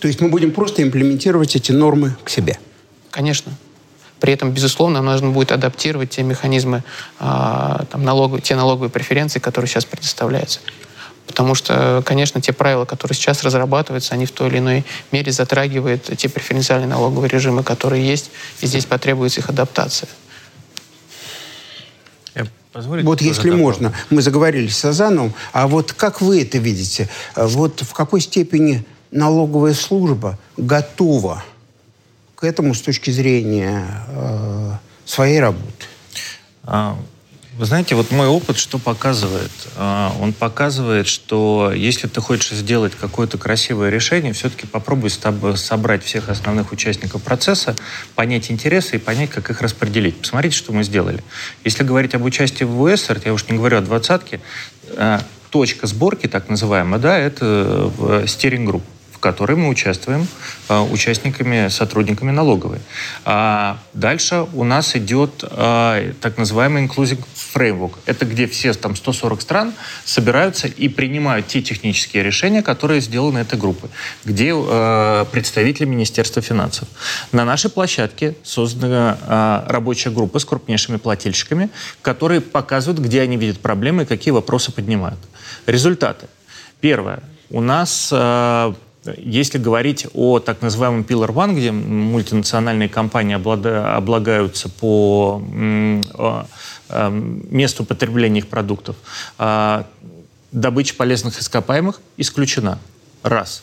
То 0.00 0.06
есть 0.06 0.20
мы 0.20 0.28
будем 0.28 0.52
просто 0.52 0.82
имплементировать 0.82 1.56
эти 1.56 1.72
нормы 1.72 2.16
к 2.24 2.30
себе? 2.30 2.58
Конечно. 3.10 3.52
При 4.20 4.32
этом, 4.32 4.52
безусловно, 4.52 5.00
нам 5.00 5.12
нужно 5.12 5.30
будет 5.30 5.52
адаптировать 5.52 6.10
те 6.10 6.22
механизмы, 6.22 6.82
э, 7.20 7.78
там, 7.90 8.04
налоговые, 8.04 8.42
те 8.42 8.56
налоговые 8.56 8.90
преференции, 8.90 9.38
которые 9.38 9.68
сейчас 9.68 9.84
предоставляются. 9.84 10.60
Потому 11.26 11.54
что, 11.54 12.02
конечно, 12.04 12.40
те 12.40 12.52
правила, 12.52 12.84
которые 12.84 13.14
сейчас 13.14 13.42
разрабатываются, 13.42 14.14
они 14.14 14.26
в 14.26 14.32
той 14.32 14.48
или 14.48 14.58
иной 14.58 14.84
мере 15.12 15.30
затрагивают 15.30 16.04
те 16.16 16.28
преференциальные 16.28 16.88
налоговые 16.88 17.28
режимы, 17.28 17.62
которые 17.62 18.04
есть, 18.06 18.30
и 18.60 18.66
здесь 18.66 18.86
потребуется 18.86 19.40
их 19.40 19.48
адаптация. 19.48 20.08
Позволите 22.72 23.06
вот 23.06 23.20
если 23.20 23.50
можно, 23.50 23.92
мы 24.10 24.22
заговорили 24.22 24.68
с 24.68 24.76
Сазановым, 24.76 25.32
а 25.52 25.66
вот 25.66 25.92
как 25.92 26.20
вы 26.20 26.42
это 26.42 26.58
видите? 26.58 27.08
Вот 27.34 27.80
в 27.80 27.92
какой 27.92 28.20
степени 28.20 28.84
налоговая 29.10 29.74
служба 29.74 30.38
готова 30.56 31.42
к 32.34 32.44
этому 32.44 32.74
с 32.74 32.82
точки 32.82 33.10
зрения 33.10 33.84
э, 34.08 34.72
своей 35.04 35.40
работы? 35.40 35.86
Вы 37.58 37.64
знаете, 37.64 37.96
вот 37.96 38.12
мой 38.12 38.28
опыт 38.28 38.56
что 38.56 38.78
показывает? 38.78 39.50
А, 39.74 40.14
он 40.20 40.32
показывает, 40.32 41.08
что 41.08 41.72
если 41.74 42.06
ты 42.06 42.20
хочешь 42.20 42.50
сделать 42.50 42.92
какое-то 42.94 43.36
красивое 43.36 43.90
решение, 43.90 44.32
все-таки 44.32 44.64
попробуй 44.64 45.10
собрать 45.10 46.04
всех 46.04 46.28
основных 46.28 46.70
участников 46.70 47.20
процесса, 47.20 47.74
понять 48.14 48.52
интересы 48.52 48.94
и 48.94 48.98
понять, 49.00 49.30
как 49.30 49.50
их 49.50 49.60
распределить. 49.60 50.18
Посмотрите, 50.18 50.56
что 50.56 50.72
мы 50.72 50.84
сделали. 50.84 51.24
Если 51.64 51.82
говорить 51.82 52.14
об 52.14 52.22
участии 52.22 52.62
в 52.62 52.80
УСР, 52.80 53.20
я 53.24 53.34
уж 53.34 53.48
не 53.48 53.56
говорю 53.56 53.78
о 53.78 53.80
двадцатке, 53.80 54.40
а, 54.96 55.20
точка 55.50 55.88
сборки, 55.88 56.28
так 56.28 56.48
называемая, 56.48 57.00
да, 57.00 57.18
это 57.18 57.90
в 57.96 58.24
стиринг-групп 58.28 58.84
в 59.18 59.20
которой 59.20 59.56
мы 59.56 59.68
участвуем 59.68 60.28
э, 60.68 60.78
участниками, 60.78 61.68
сотрудниками 61.68 62.30
налоговой. 62.30 62.78
А 63.24 63.78
дальше 63.92 64.46
у 64.54 64.62
нас 64.62 64.94
идет 64.94 65.42
э, 65.42 66.12
так 66.20 66.38
называемый 66.38 66.86
inclusive 66.86 67.18
framework. 67.34 67.94
Это 68.06 68.24
где 68.24 68.46
все 68.46 68.72
там 68.74 68.94
140 68.94 69.42
стран 69.42 69.74
собираются 70.04 70.68
и 70.68 70.88
принимают 70.88 71.48
те 71.48 71.62
технические 71.62 72.22
решения, 72.22 72.62
которые 72.62 73.00
сделаны 73.00 73.40
этой 73.40 73.58
группой, 73.58 73.90
где 74.24 74.54
э, 74.54 75.24
представители 75.32 75.84
Министерства 75.84 76.40
финансов. 76.40 76.86
На 77.32 77.44
нашей 77.44 77.70
площадке 77.70 78.36
создана 78.44 79.64
рабочая 79.68 80.10
группа 80.10 80.38
с 80.38 80.44
крупнейшими 80.44 80.96
плательщиками, 80.96 81.70
которые 82.02 82.40
показывают, 82.40 83.00
где 83.00 83.20
они 83.22 83.36
видят 83.36 83.58
проблемы 83.58 84.04
и 84.04 84.06
какие 84.06 84.30
вопросы 84.30 84.70
поднимают. 84.70 85.18
Результаты. 85.66 86.26
Первое. 86.80 87.20
У 87.50 87.60
нас 87.60 88.10
э, 88.12 88.74
если 89.16 89.58
говорить 89.58 90.06
о 90.14 90.38
так 90.38 90.62
называемом 90.62 91.02
Pillar 91.02 91.32
One, 91.32 91.54
где 91.54 91.72
мультинациональные 91.72 92.88
компании 92.88 93.34
облагаются 93.34 94.68
по 94.68 95.42
месту 96.90 97.84
потребления 97.84 98.40
их 98.40 98.48
продуктов, 98.48 98.96
а, 99.38 99.86
добыча 100.52 100.94
полезных 100.94 101.38
ископаемых 101.40 102.00
исключена. 102.16 102.78
Раз. 103.22 103.62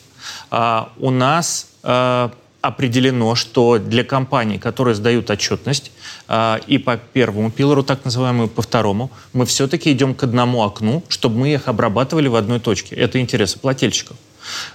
А, 0.50 0.92
у 0.98 1.10
нас 1.10 1.68
а, 1.82 2.32
определено, 2.60 3.34
что 3.34 3.78
для 3.78 4.04
компаний, 4.04 4.58
которые 4.58 4.94
сдают 4.94 5.30
отчетность, 5.30 5.92
и 6.66 6.78
по 6.84 6.96
первому 6.96 7.52
пилору, 7.52 7.84
так 7.84 8.04
называемому, 8.04 8.48
по 8.48 8.60
второму, 8.60 9.12
мы 9.32 9.46
все-таки 9.46 9.92
идем 9.92 10.16
к 10.16 10.24
одному 10.24 10.64
окну, 10.64 11.04
чтобы 11.06 11.38
мы 11.38 11.54
их 11.54 11.68
обрабатывали 11.68 12.26
в 12.26 12.34
одной 12.34 12.58
точке. 12.58 12.96
Это 12.96 13.20
интересы 13.20 13.60
плательщиков. 13.60 14.16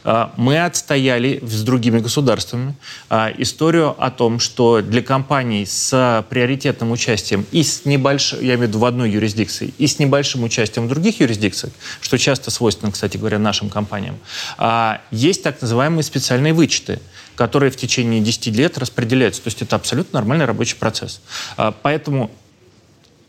А, 0.03 0.33
мы 0.37 0.63
отстояли 0.63 1.41
с 1.45 1.63
другими 1.63 1.99
государствами 1.99 2.75
а, 3.09 3.31
историю 3.37 3.95
о 4.01 4.11
том, 4.11 4.39
что 4.39 4.81
для 4.81 5.01
компаний 5.01 5.65
с 5.65 6.25
приоритетным 6.29 6.91
участием 6.91 7.45
и 7.51 7.63
с 7.63 7.85
небольшим, 7.85 8.39
я 8.39 8.55
имею 8.55 8.59
в 8.59 8.61
виду 8.63 8.79
в 8.79 8.85
одной 8.85 9.11
юрисдикции, 9.11 9.73
и 9.77 9.87
с 9.87 9.99
небольшим 9.99 10.43
участием 10.43 10.87
в 10.87 10.89
других 10.89 11.19
юрисдикциях, 11.19 11.73
что 12.01 12.17
часто 12.17 12.51
свойственно, 12.51 12.91
кстати 12.91 13.17
говоря, 13.17 13.39
нашим 13.39 13.69
компаниям, 13.69 14.17
а, 14.57 15.01
есть 15.11 15.43
так 15.43 15.61
называемые 15.61 16.03
специальные 16.03 16.53
вычеты, 16.53 16.99
которые 17.35 17.71
в 17.71 17.77
течение 17.77 18.21
10 18.21 18.47
лет 18.55 18.77
распределяются. 18.77 19.41
То 19.41 19.47
есть 19.47 19.61
это 19.61 19.75
абсолютно 19.75 20.19
нормальный 20.19 20.45
рабочий 20.45 20.75
процесс. 20.75 21.21
Поэтому 21.81 22.29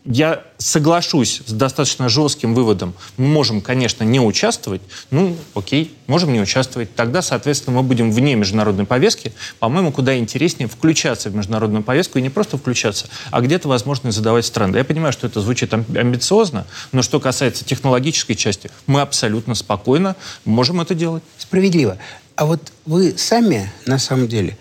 я 0.05 0.43
соглашусь 0.59 1.43
с 1.47 1.53
достаточно 1.53 2.09
жестким 2.09 2.55
выводом. 2.55 2.95
Мы 3.17 3.27
можем, 3.29 3.61
конечно, 3.61 4.03
не 4.03 4.19
участвовать. 4.19 4.83
Ну, 5.11 5.37
окей, 5.55 5.95
можем 6.09 6.33
не 6.33 6.41
участвовать. 6.41 6.95
Тогда, 6.95 7.23
соответственно, 7.23 7.77
мы 7.77 7.83
будем 7.85 8.11
вне 8.11 8.35
международной 8.35 8.85
повестки. 8.85 9.33
По-моему, 9.61 9.93
куда 9.93 10.19
интереснее 10.19 10.69
включаться 10.69 11.31
в 11.31 11.37
международную 11.37 11.85
повестку 11.85 12.19
и 12.19 12.23
не 12.23 12.31
просто 12.31 12.59
включаться, 12.59 13.07
а 13.31 13.41
где-то, 13.41 13.69
возможно, 13.69 14.11
задавать 14.11 14.45
страны. 14.45 14.77
Я 14.77 14.85
понимаю, 14.85 15.13
что 15.13 15.27
это 15.27 15.41
звучит 15.41 15.73
амбициозно, 15.73 16.67
но 16.91 17.03
что 17.03 17.21
касается 17.21 17.65
технологической 17.65 18.35
части, 18.35 18.71
мы 18.87 19.03
абсолютно 19.03 19.55
спокойно 19.55 20.17
можем 20.45 20.81
это 20.81 20.95
делать. 20.95 21.23
Справедливо. 21.39 21.99
А 22.35 22.47
вот 22.47 22.73
вы 22.87 23.15
сами, 23.17 23.73
на 23.87 23.99
самом 23.99 24.27
деле, 24.27 24.59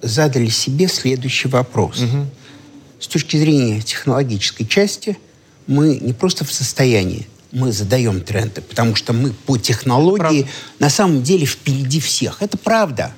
задали 0.00 0.48
себе 0.48 0.88
следующий 0.88 1.48
вопрос. 1.48 2.00
Угу 2.00 2.26
с 3.00 3.06
точки 3.06 3.36
зрения 3.36 3.80
технологической 3.80 4.66
части 4.66 5.18
мы 5.66 5.98
не 5.98 6.12
просто 6.12 6.44
в 6.44 6.52
состоянии, 6.52 7.26
мы 7.52 7.72
задаем 7.72 8.20
тренды, 8.20 8.60
потому 8.60 8.94
что 8.94 9.12
мы 9.12 9.32
по 9.32 9.56
технологии 9.56 10.42
правда. 10.42 10.48
на 10.78 10.90
самом 10.90 11.22
деле 11.22 11.46
впереди 11.46 12.00
всех. 12.00 12.42
Это 12.42 12.58
правда. 12.58 13.12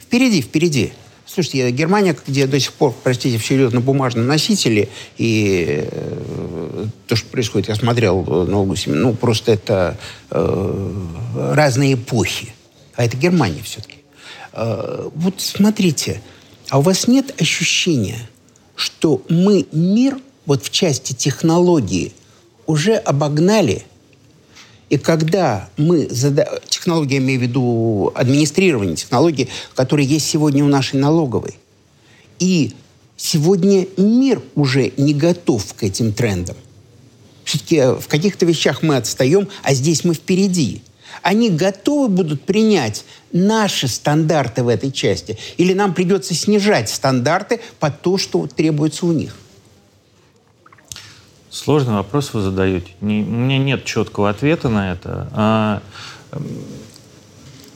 Впереди, 0.00 0.40
впереди. 0.40 0.92
Слушайте, 1.26 1.70
Германия, 1.70 2.16
где 2.26 2.46
до 2.46 2.58
сих 2.58 2.72
пор, 2.72 2.94
простите, 3.02 3.36
все 3.38 3.56
идет 3.56 3.72
на 3.72 3.80
бумажном 3.80 4.26
носителе, 4.26 4.88
и 5.18 5.86
э, 5.90 6.86
то, 7.08 7.16
что 7.16 7.28
происходит, 7.28 7.68
я 7.68 7.74
смотрел 7.74 8.22
Ногу 8.22 8.76
ну, 8.86 9.12
просто 9.12 9.52
это 9.52 9.98
э, 10.30 11.06
разные 11.52 11.94
эпохи. 11.94 12.54
А 12.94 13.04
это 13.04 13.16
Германия 13.16 13.60
все-таки. 13.62 13.98
Э, 14.52 15.10
вот 15.14 15.40
смотрите, 15.40 16.22
а 16.70 16.78
у 16.78 16.82
вас 16.82 17.08
нет 17.08 17.38
ощущения, 17.40 18.28
что 18.76 19.22
мы 19.28 19.66
мир 19.72 20.18
вот 20.46 20.62
в 20.62 20.70
части 20.70 21.12
технологии 21.12 22.12
уже 22.66 22.94
обогнали– 22.94 23.84
и 24.88 24.98
когда 24.98 25.68
мы 25.76 26.08
зада... 26.08 26.60
технология, 26.68 27.16
имею 27.16 27.40
в 27.40 27.42
виду 27.42 28.12
администрирование, 28.14 28.96
технологии, 28.96 29.48
которые 29.74 30.06
есть 30.06 30.28
сегодня 30.28 30.64
у 30.64 30.68
нашей 30.68 31.00
налоговой, 31.00 31.58
и 32.38 32.72
сегодня 33.16 33.86
мир 33.96 34.42
уже 34.54 34.92
не 34.96 35.12
готов 35.12 35.74
к 35.74 35.82
этим 35.82 36.12
трендам. 36.12 36.56
Все-таки 37.44 37.80
в 38.00 38.06
каких-то 38.06 38.46
вещах 38.46 38.82
мы 38.82 38.96
отстаем, 38.96 39.48
а 39.62 39.74
здесь 39.74 40.04
мы 40.04 40.14
впереди. 40.14 40.82
Они 41.26 41.50
готовы 41.50 42.06
будут 42.06 42.42
принять 42.42 43.04
наши 43.32 43.88
стандарты 43.88 44.62
в 44.62 44.68
этой 44.68 44.92
части, 44.92 45.36
или 45.56 45.72
нам 45.72 45.92
придется 45.92 46.34
снижать 46.34 46.88
стандарты 46.88 47.58
под 47.80 48.00
то, 48.00 48.16
что 48.16 48.46
требуется 48.46 49.06
у 49.06 49.12
них. 49.12 49.34
Сложный 51.50 51.94
вопрос 51.94 52.32
вы 52.32 52.42
задаете. 52.42 52.92
Не, 53.00 53.22
у 53.22 53.26
меня 53.26 53.58
нет 53.58 53.84
четкого 53.84 54.30
ответа 54.30 54.68
на 54.68 54.92
это. 54.92 55.28
А, 55.32 55.82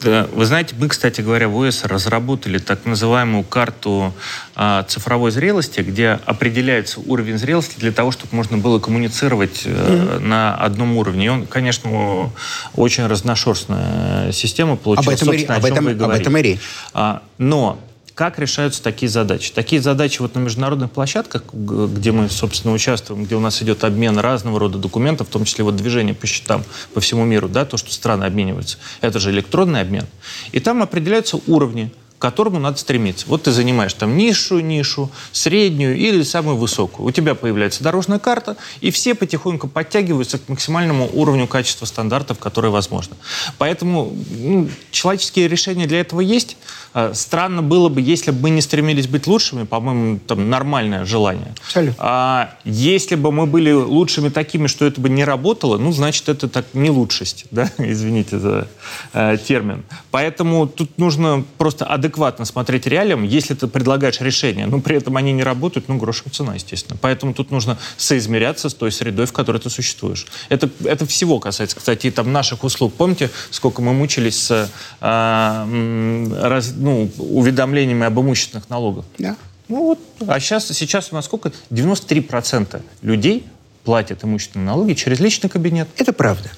вы 0.05 0.45
знаете, 0.45 0.75
мы, 0.79 0.89
кстати 0.89 1.21
говоря, 1.21 1.49
в 1.49 1.57
ОС 1.57 1.85
разработали 1.85 2.59
так 2.59 2.85
называемую 2.85 3.45
карту 3.45 4.13
а, 4.55 4.83
цифровой 4.85 5.31
зрелости, 5.31 5.81
где 5.81 6.19
определяется 6.25 7.01
уровень 7.01 7.39
зрелости 7.39 7.79
для 7.79 7.93
того, 7.93 8.11
чтобы 8.11 8.35
можно 8.37 8.59
было 8.59 8.79
коммуницировать 8.79 9.67
mm-hmm. 9.67 10.19
на 10.21 10.55
одном 10.55 10.97
уровне. 10.97 11.27
И 11.27 11.29
он, 11.29 11.47
конечно, 11.47 12.33
очень 12.75 13.07
разношерстная 13.07 14.33
система 14.33 14.77
получилась. 14.77 15.23
Об 15.23 15.29
этом, 15.29 15.39
и, 15.39 15.45
об 15.45 15.65
этом, 15.65 16.05
об 16.05 16.11
этом 16.11 16.37
и 16.37 16.43
речь. 16.43 16.61
А, 16.93 17.23
но 17.39 17.79
как 18.21 18.39
решаются 18.39 18.83
такие 18.83 19.09
задачи? 19.09 19.51
Такие 19.51 19.81
задачи 19.81 20.21
вот 20.21 20.35
на 20.35 20.41
международных 20.41 20.91
площадках, 20.91 21.43
где 21.55 22.13
мы, 22.13 22.29
собственно, 22.29 22.75
участвуем, 22.75 23.25
где 23.25 23.35
у 23.35 23.41
нас 23.41 23.63
идет 23.63 23.83
обмен 23.83 24.19
разного 24.19 24.61
рода 24.61 24.77
документов, 24.77 25.29
в 25.29 25.31
том 25.31 25.47
числе 25.47 25.65
вот 25.65 25.77
движение 25.77 26.15
по 26.15 26.27
счетам 26.27 26.63
по 26.93 27.01
всему 27.01 27.25
миру, 27.25 27.49
да, 27.49 27.65
то, 27.65 27.79
что 27.79 27.91
страны 27.91 28.25
обмениваются, 28.25 28.77
это 29.01 29.21
же 29.21 29.31
электронный 29.31 29.81
обмен. 29.81 30.05
И 30.53 30.61
там 30.61 30.83
определяются 30.83 31.41
уровни 31.47 31.91
к 32.19 32.23
которому 32.23 32.59
надо 32.59 32.77
стремиться. 32.77 33.25
Вот 33.29 33.45
ты 33.45 33.51
занимаешь 33.51 33.95
там 33.95 34.15
низшую 34.19 34.63
нишу, 34.63 35.11
среднюю 35.33 35.97
или 35.97 36.23
самую 36.23 36.59
высокую. 36.59 37.09
У 37.09 37.11
тебя 37.11 37.35
появляется 37.35 37.83
дорожная 37.83 38.19
карта, 38.19 38.59
и 38.83 38.91
все 38.91 39.15
потихоньку 39.15 39.69
подтягиваются 39.69 40.37
к 40.39 40.47
максимальному 40.51 41.09
уровню 41.15 41.47
качества 41.47 41.87
стандартов, 41.87 42.39
которые 42.39 42.71
возможно. 42.71 43.17
Поэтому 43.57 44.15
ну, 44.39 44.69
человеческие 44.91 45.49
решения 45.49 45.87
для 45.87 46.01
этого 46.01 46.21
есть. 46.21 46.59
А, 46.93 47.15
странно 47.15 47.63
было 47.63 47.89
бы, 47.89 48.01
если 48.01 48.31
бы 48.31 48.43
мы 48.43 48.51
не 48.51 48.61
стремились 48.61 49.07
быть 49.07 49.27
лучшими, 49.27 49.65
по-моему, 49.65 50.19
там 50.27 50.51
нормальное 50.51 51.05
желание. 51.05 51.55
Абсолютно. 51.65 51.97
А 51.99 52.55
если 52.65 53.15
бы 53.15 53.31
мы 53.31 53.47
были 53.47 53.73
лучшими 53.73 54.29
такими, 54.29 54.67
что 54.67 54.85
это 54.85 55.01
бы 55.01 55.09
не 55.09 55.25
работало, 55.25 55.79
ну, 55.79 55.93
значит, 55.93 56.29
это 56.29 56.49
так 56.49 56.67
не 56.75 56.91
лучшесть, 56.91 57.47
да, 57.51 57.71
извините 57.79 58.39
за 58.39 58.69
э, 59.13 59.37
термин. 59.47 59.85
Поэтому 60.11 60.67
тут 60.67 60.99
нужно 60.99 61.45
просто 61.59 61.85
адекватно 61.85 62.45
смотреть 62.45 62.87
реалиям, 62.87 63.23
если 63.23 63.55
ты 63.55 63.69
предлагаешь 63.69 64.21
решения, 64.21 64.67
но 64.67 64.81
при 64.81 64.97
этом 64.97 65.17
они 65.17 65.33
не 65.33 65.45
работают, 65.45 65.89
ну, 65.89 65.97
грошевая 65.97 66.33
цена, 66.33 66.55
естественно. 66.55 66.99
Поэтому 67.01 67.35
тут 67.35 67.51
нужно 67.51 67.79
соизмеряться 67.97 68.69
с 68.69 68.75
той 68.75 68.91
средой, 68.91 69.27
в 69.27 69.33
которой 69.33 69.59
ты 69.59 69.71
существуешь. 69.71 70.27
Это, 70.49 70.69
это 70.85 71.07
всего 71.07 71.39
касается, 71.39 71.77
кстати, 71.77 72.09
и 72.09 72.11
там 72.11 72.33
наших 72.33 72.65
услуг. 72.65 72.95
Помните, 72.95 73.31
сколько 73.51 73.81
мы 73.81 73.93
мучились 73.93 74.47
с 74.47 74.71
э, 75.01 76.39
раз, 76.43 76.73
ну, 76.81 77.11
уведомлениями 77.19 78.07
об 78.07 78.19
имущественных 78.19 78.69
налогах? 78.71 79.05
Да. 79.19 79.37
Ну 79.69 79.85
вот, 79.85 79.99
а 80.27 80.41
сейчас, 80.41 80.67
сейчас 80.69 81.13
у 81.13 81.15
нас 81.15 81.27
сколько? 81.27 81.53
93% 81.71 82.83
людей 83.03 83.47
платят 83.85 84.25
имущественные 84.25 84.67
налоги 84.67 84.95
через 84.95 85.21
личный 85.21 85.49
кабинет. 85.49 85.89
Это 85.97 86.13
правда. 86.13 86.51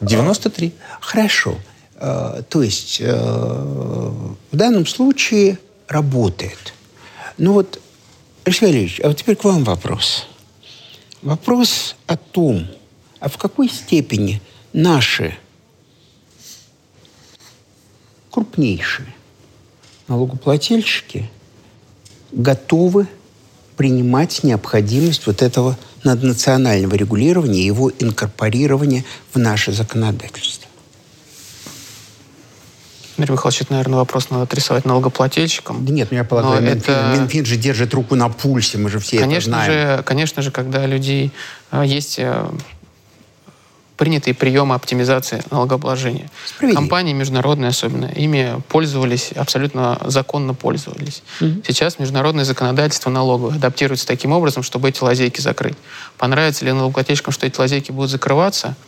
93. 0.00 0.72
Хорошо. 1.00 1.58
Э, 1.96 2.42
то 2.48 2.62
есть 2.62 2.98
э, 3.00 3.12
в 3.12 4.56
данном 4.56 4.86
случае 4.86 5.58
работает. 5.88 6.74
Ну 7.38 7.54
вот, 7.54 7.80
Алексей 8.44 8.66
Валерьевич, 8.66 9.00
а 9.02 9.08
вот 9.08 9.16
теперь 9.16 9.36
к 9.36 9.44
вам 9.44 9.64
вопрос. 9.64 10.26
Вопрос 11.22 11.96
о 12.06 12.16
том, 12.16 12.66
а 13.20 13.28
в 13.28 13.38
какой 13.38 13.68
степени 13.68 14.40
наши 14.72 15.36
крупнейшие 18.30 19.14
налогоплательщики 20.08 21.30
готовы 22.32 23.06
принимать 23.76 24.42
необходимость 24.42 25.26
вот 25.26 25.42
этого 25.42 25.76
наднационального 26.04 26.94
регулирования 26.94 27.60
и 27.60 27.66
его 27.66 27.90
инкорпорирования 27.90 29.04
в 29.32 29.38
наше 29.38 29.72
законодательство. 29.72 30.68
Дмитрий 33.16 33.34
Михайлович, 33.34 33.60
это, 33.62 33.72
наверное, 33.72 33.98
вопрос 33.98 34.30
надо 34.30 34.44
адресовать 34.44 34.84
налогоплательщикам. 34.84 35.84
Да 35.84 35.92
нет, 35.92 36.10
я 36.12 36.24
полагаю, 36.24 36.62
Минфин, 36.62 36.92
это... 36.94 37.14
Минфин 37.16 37.44
же 37.44 37.56
держит 37.56 37.94
руку 37.94 38.14
на 38.14 38.28
пульсе, 38.28 38.78
мы 38.78 38.88
же 38.88 38.98
все 38.98 39.18
конечно 39.18 39.50
это 39.50 39.64
знаем. 39.64 39.98
Же, 39.98 40.02
конечно 40.02 40.42
же, 40.42 40.50
когда 40.50 40.86
людей 40.86 41.30
э, 41.70 41.84
есть 41.86 42.18
э, 42.18 42.46
принятые 43.96 44.34
приемы 44.34 44.74
оптимизации 44.74 45.42
налогообложения. 45.50 46.30
Компании 46.58 47.12
международные 47.12 47.68
особенно, 47.68 48.06
ими 48.06 48.60
пользовались, 48.68 49.32
абсолютно 49.32 49.98
законно 50.04 50.54
пользовались. 50.54 51.22
Угу. 51.40 51.62
Сейчас 51.66 51.98
международное 51.98 52.44
законодательство 52.44 53.10
налоговое 53.10 53.56
адаптируется 53.56 54.06
таким 54.06 54.32
образом, 54.32 54.62
чтобы 54.62 54.88
эти 54.88 55.02
лазейки 55.02 55.40
закрыть. 55.40 55.76
Понравится 56.18 56.64
ли 56.64 56.72
налогоплательщикам, 56.72 57.32
что 57.32 57.46
эти 57.46 57.58
лазейки 57.58 57.92
будут 57.92 58.10
закрываться– 58.10 58.76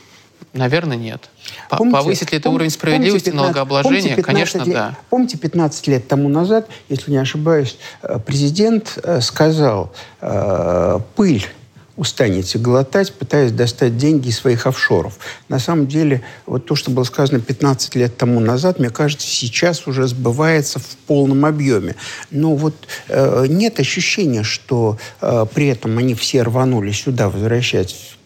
Наверное, 0.52 0.96
нет. 0.96 1.30
Помните, 1.68 1.96
Повысит 1.96 2.32
ли 2.32 2.38
это 2.38 2.48
пом- 2.48 2.54
уровень 2.54 2.70
справедливости 2.70 3.26
15, 3.30 3.34
налогообложения? 3.34 4.22
Конечно, 4.22 4.58
лет, 4.58 4.72
да. 4.72 4.96
Помните, 5.10 5.36
15 5.36 5.86
лет 5.88 6.06
тому 6.06 6.28
назад, 6.28 6.68
если 6.88 7.10
не 7.10 7.16
ошибаюсь, 7.16 7.76
э, 8.02 8.20
президент 8.24 8.98
э, 9.02 9.20
сказал, 9.20 9.92
э, 10.20 11.00
пыль 11.16 11.44
устанете 11.96 12.58
глотать, 12.58 13.12
пытаясь 13.12 13.52
достать 13.52 13.96
деньги 13.96 14.28
из 14.28 14.38
своих 14.38 14.66
офшоров. 14.66 15.18
На 15.48 15.58
самом 15.58 15.86
деле, 15.86 16.22
вот 16.46 16.66
то, 16.66 16.74
что 16.74 16.90
было 16.90 17.04
сказано 17.04 17.40
15 17.40 17.94
лет 17.94 18.16
тому 18.16 18.40
назад, 18.40 18.78
мне 18.78 18.90
кажется, 18.90 19.26
сейчас 19.26 19.86
уже 19.86 20.06
сбывается 20.06 20.78
в 20.78 20.96
полном 21.06 21.44
объеме. 21.44 21.94
Но 22.30 22.56
вот 22.56 22.74
э, 23.08 23.46
нет 23.48 23.78
ощущения, 23.80 24.42
что 24.42 24.98
э, 25.20 25.46
при 25.54 25.68
этом 25.68 25.96
они 25.98 26.14
все 26.14 26.42
рванули 26.42 26.92
сюда, 26.92 27.28
возвращать 27.28 28.16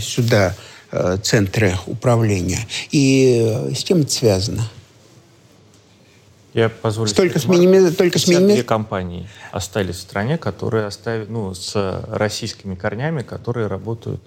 сюда 0.00 0.54
Э, 0.96 1.16
центры 1.20 1.74
управления. 1.88 2.60
И 2.92 3.42
э, 3.44 3.74
с 3.74 3.82
чем 3.82 4.02
это 4.02 4.12
связано? 4.12 4.70
Я 6.54 6.68
позволю 6.68 7.12
Только 7.12 7.38
с 7.40 7.46
миними... 7.46 7.90
Только 7.90 8.18
с 8.18 8.28
миними... 8.28 8.62
компании 8.62 9.28
остались 9.50 9.96
в 9.96 10.00
стране, 10.00 10.38
которые 10.38 10.86
оставили, 10.86 11.26
ну, 11.28 11.52
с 11.52 12.04
российскими 12.08 12.76
корнями, 12.76 13.22
которые 13.22 13.66
работают 13.66 14.22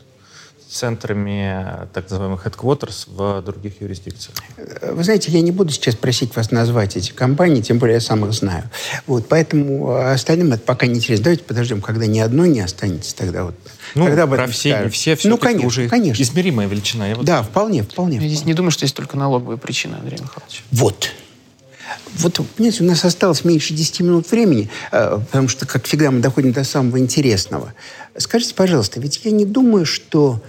центрами 0.69 1.87
так 1.93 2.09
называемых 2.09 2.45
headquarters 2.45 3.07
в 3.07 3.41
других 3.41 3.81
юрисдикциях? 3.81 4.35
Вы 4.81 5.03
знаете, 5.03 5.31
я 5.31 5.41
не 5.41 5.51
буду 5.51 5.71
сейчас 5.71 5.95
просить 5.95 6.35
вас 6.35 6.51
назвать 6.51 6.97
эти 6.97 7.11
компании, 7.11 7.61
тем 7.61 7.79
более 7.79 7.95
я 7.95 8.01
сам 8.01 8.25
их 8.25 8.33
знаю. 8.33 8.69
Вот, 9.07 9.27
поэтому 9.29 9.95
остальным 9.95 10.51
это 10.51 10.63
пока 10.63 10.85
не 10.85 10.95
интересно. 10.95 11.23
Давайте 11.23 11.43
подождем, 11.45 11.81
когда 11.81 12.05
ни 12.05 12.19
одной 12.19 12.49
не 12.49 12.59
останется 12.59 13.15
тогда. 13.15 13.45
Вот, 13.45 13.55
ну, 13.95 14.05
когда 14.05 14.27
про 14.27 14.47
все, 14.47 14.89
все, 14.89 15.15
все 15.15 15.29
ну, 15.29 15.37
конечно, 15.37 15.67
уже 15.67 15.87
конечно. 15.87 16.21
измеримая 16.21 16.67
величина. 16.67 17.07
Я 17.07 17.15
вот 17.15 17.25
да, 17.25 17.43
вполне, 17.43 17.83
вполне. 17.83 18.17
Я 18.17 18.27
здесь 18.27 18.43
не 18.45 18.53
думаю, 18.53 18.71
что 18.71 18.83
есть 18.83 18.95
только 18.95 19.15
налоговые 19.15 19.57
причины, 19.57 19.95
Андрей 19.95 20.19
Михайлович. 20.19 20.63
Вот. 20.71 21.11
Вот, 22.15 22.39
понимаете, 22.55 22.83
у 22.83 22.87
нас 22.87 23.05
осталось 23.05 23.43
меньше 23.45 23.73
10 23.73 24.01
минут 24.01 24.29
времени, 24.31 24.69
э, 24.91 25.19
потому 25.31 25.47
что, 25.47 25.65
как 25.65 25.85
всегда, 25.85 26.11
мы 26.11 26.19
доходим 26.19 26.51
до 26.51 26.63
самого 26.63 26.99
интересного. 26.99 27.73
Скажите, 28.17 28.55
пожалуйста, 28.55 28.99
ведь 28.99 29.21
я 29.23 29.31
не 29.31 29.45
думаю, 29.45 29.85
что 29.85 30.41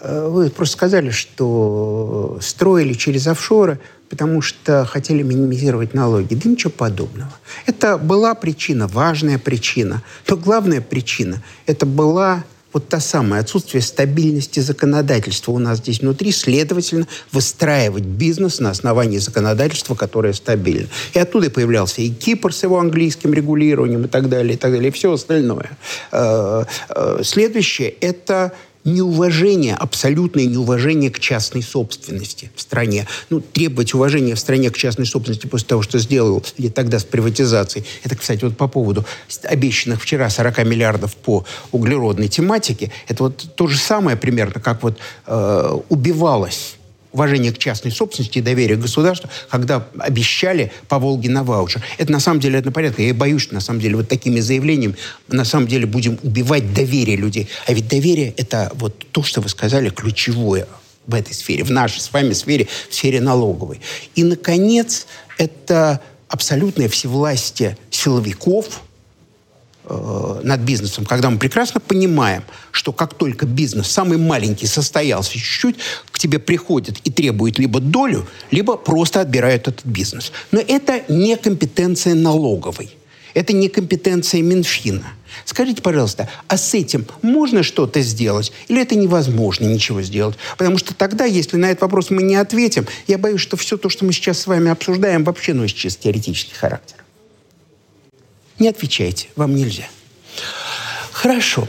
Э, 0.00 0.28
вы 0.28 0.50
просто 0.50 0.76
сказали, 0.76 1.10
что 1.10 2.38
строили 2.40 2.94
через 2.94 3.26
офшоры, 3.26 3.78
потому 4.08 4.40
что 4.40 4.84
хотели 4.84 5.22
минимизировать 5.22 5.94
налоги. 5.94 6.34
Да 6.34 6.48
ничего 6.48 6.70
подобного. 6.70 7.32
Это 7.66 7.98
была 7.98 8.34
причина, 8.34 8.86
важная 8.86 9.38
причина. 9.38 10.02
Но 10.28 10.36
главная 10.36 10.80
причина– 10.80 11.42
это 11.66 11.86
была 11.86 12.44
вот 12.72 12.88
та 12.88 13.00
самая 13.00 13.40
отсутствие 13.42 13.82
стабильности 13.82 14.60
законодательства 14.60 15.52
у 15.52 15.58
нас 15.58 15.78
здесь 15.78 16.00
внутри, 16.00 16.32
следовательно, 16.32 17.06
выстраивать 17.32 18.04
бизнес 18.04 18.60
на 18.60 18.70
основании 18.70 19.18
законодательства, 19.18 19.94
которое 19.94 20.32
стабильно. 20.32 20.88
И 21.14 21.18
оттуда 21.18 21.50
появлялся 21.50 22.02
и 22.02 22.10
Кипр 22.10 22.52
с 22.52 22.62
его 22.62 22.78
английским 22.78 23.32
регулированием 23.32 24.04
и 24.04 24.08
так 24.08 24.28
далее, 24.28 24.54
и 24.54 24.56
так 24.56 24.72
далее, 24.72 24.88
и 24.88 24.92
все 24.92 25.12
остальное. 25.12 25.76
Э, 26.12 26.64
э, 26.88 27.20
следующее– 27.24 27.90
это 28.00 28.52
неуважение, 28.84 29.74
абсолютное 29.74 30.46
неуважение 30.46 31.10
к 31.10 31.18
частной 31.18 31.62
собственности 31.62 32.50
в 32.54 32.60
стране. 32.60 33.06
Ну, 33.28 33.40
требовать 33.40 33.94
уважения 33.94 34.34
в 34.34 34.38
стране 34.38 34.70
к 34.70 34.76
частной 34.76 35.06
собственности 35.06 35.46
после 35.46 35.68
того, 35.68 35.82
что 35.82 35.98
сделал 35.98 36.42
или 36.56 36.68
тогда 36.68 36.98
с 36.98 37.04
приватизацией. 37.04 37.84
Это, 38.02 38.16
кстати, 38.16 38.44
вот 38.44 38.56
по 38.56 38.68
поводу 38.68 39.04
обещанных 39.44 40.02
вчера 40.02 40.30
40 40.30 40.64
миллиардов 40.64 41.14
по 41.16 41.44
углеродной 41.72 42.28
тематике. 42.28 42.90
Это 43.08 43.24
вот 43.24 43.54
то 43.54 43.66
же 43.66 43.78
самое 43.78 44.16
примерно, 44.16 44.60
как 44.60 44.82
вот 44.82 44.98
э, 45.26 45.78
убивалось 45.88 46.76
уважение 47.12 47.52
к 47.52 47.58
частной 47.58 47.90
собственности 47.90 48.38
и 48.38 48.40
доверие 48.40 48.76
к 48.76 48.80
государству, 48.80 49.28
когда 49.48 49.86
обещали 49.98 50.72
по 50.88 50.98
Волге 50.98 51.30
на 51.30 51.42
ваучер. 51.44 51.82
Это 51.98 52.12
на 52.12 52.20
самом 52.20 52.40
деле 52.40 52.58
это 52.58 52.70
порядка. 52.70 53.02
Я 53.02 53.14
боюсь, 53.14 53.42
что 53.42 53.54
на 53.54 53.60
самом 53.60 53.80
деле 53.80 53.96
вот 53.96 54.08
такими 54.08 54.40
заявлениями 54.40 54.96
на 55.28 55.44
самом 55.44 55.66
деле 55.66 55.86
будем 55.86 56.18
убивать 56.22 56.72
доверие 56.72 57.16
людей. 57.16 57.48
А 57.66 57.72
ведь 57.72 57.88
доверие 57.88 58.34
это 58.36 58.70
вот 58.74 59.06
то, 59.12 59.22
что 59.22 59.40
вы 59.40 59.48
сказали, 59.48 59.90
ключевое 59.90 60.66
в 61.06 61.14
этой 61.14 61.34
сфере, 61.34 61.64
в 61.64 61.70
нашей 61.70 62.00
с 62.00 62.12
вами 62.12 62.32
сфере, 62.32 62.68
в 62.88 62.94
сфере 62.94 63.20
налоговой. 63.20 63.80
И, 64.14 64.22
наконец, 64.22 65.06
это 65.38 66.00
абсолютное 66.28 66.88
всевластие 66.88 67.76
силовиков– 67.90 68.82
Э, 69.92 70.40
над 70.44 70.60
бизнесом, 70.60 71.04
когда 71.04 71.30
мы 71.30 71.38
прекрасно 71.38 71.80
понимаем, 71.80 72.44
что 72.70 72.92
как 72.92 73.14
только 73.14 73.44
бизнес, 73.44 73.88
самый 73.88 74.18
маленький, 74.18 74.66
состоялся 74.66 75.32
чуть-чуть, 75.32 75.76
к 76.12 76.18
тебе 76.18 76.38
приходит 76.38 76.98
и 77.02 77.10
требует 77.10 77.58
либо 77.58 77.80
долю, 77.80 78.26
либо 78.52 78.76
просто 78.76 79.20
отбирают 79.20 79.66
этот 79.66 79.84
бизнес. 79.84 80.30
Но 80.52 80.60
это 80.60 81.02
не 81.08 81.36
компетенция 81.36 82.14
налоговой. 82.14 82.90
Это 83.34 83.52
не 83.52 83.68
компетенция 83.68 84.42
Минфина. 84.42 85.06
Скажите, 85.44 85.82
пожалуйста, 85.82 86.28
а 86.46 86.56
с 86.56 86.72
этим 86.74 87.06
можно 87.22 87.64
что-то 87.64 88.00
сделать? 88.00 88.52
Или 88.68 88.82
это 88.82 88.94
невозможно 88.94 89.64
ничего 89.64 90.02
сделать? 90.02 90.36
Потому 90.56 90.78
что 90.78 90.94
тогда, 90.94 91.24
если 91.24 91.56
на 91.56 91.66
этот 91.66 91.82
вопрос 91.82 92.10
мы 92.10 92.22
не 92.22 92.36
ответим, 92.36 92.86
я 93.08 93.18
боюсь, 93.18 93.40
что 93.40 93.56
все 93.56 93.76
то, 93.76 93.88
что 93.88 94.04
мы 94.04 94.12
сейчас 94.12 94.38
с 94.38 94.46
вами 94.46 94.70
обсуждаем, 94.70 95.24
вообще 95.24 95.52
носит 95.52 95.76
чисто 95.76 96.04
теоретический 96.04 96.54
характер. 96.54 96.99
Не 98.60 98.68
отвечайте, 98.68 99.28
вам 99.36 99.56
нельзя. 99.56 99.88
Хорошо. 101.12 101.66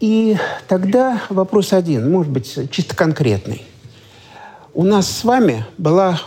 И 0.00 0.36
тогда 0.68 1.22
вопрос 1.30 1.72
один, 1.72 2.10
может 2.10 2.30
быть, 2.30 2.70
чисто 2.70 2.94
конкретный. 2.94 3.64
У 4.74 4.82
нас 4.84 5.10
с 5.10 5.24
вами 5.24 5.64
была 5.78 6.20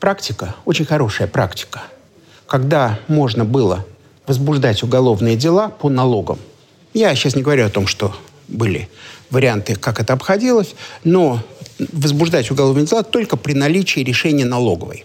практика, 0.00 0.56
очень 0.64 0.86
хорошая 0.86 1.28
практика, 1.28 1.82
когда 2.46 2.98
можно 3.08 3.44
было 3.44 3.86
возбуждать 4.26 4.82
уголовные 4.82 5.36
дела 5.36 5.68
по 5.68 5.88
налогам. 5.88 6.38
Я 6.94 7.14
сейчас 7.14 7.36
не 7.36 7.42
говорю 7.42 7.66
о 7.66 7.70
том, 7.70 7.86
что 7.86 8.16
были 8.48 8.88
варианты, 9.30 9.74
как 9.74 10.00
это 10.00 10.14
обходилось, 10.14 10.74
но 11.04 11.40
возбуждать 11.92 12.50
уголовные 12.50 12.86
дела 12.86 13.02
только 13.02 13.36
при 13.36 13.52
наличии 13.52 14.00
решения 14.00 14.44
налоговой. 14.44 15.04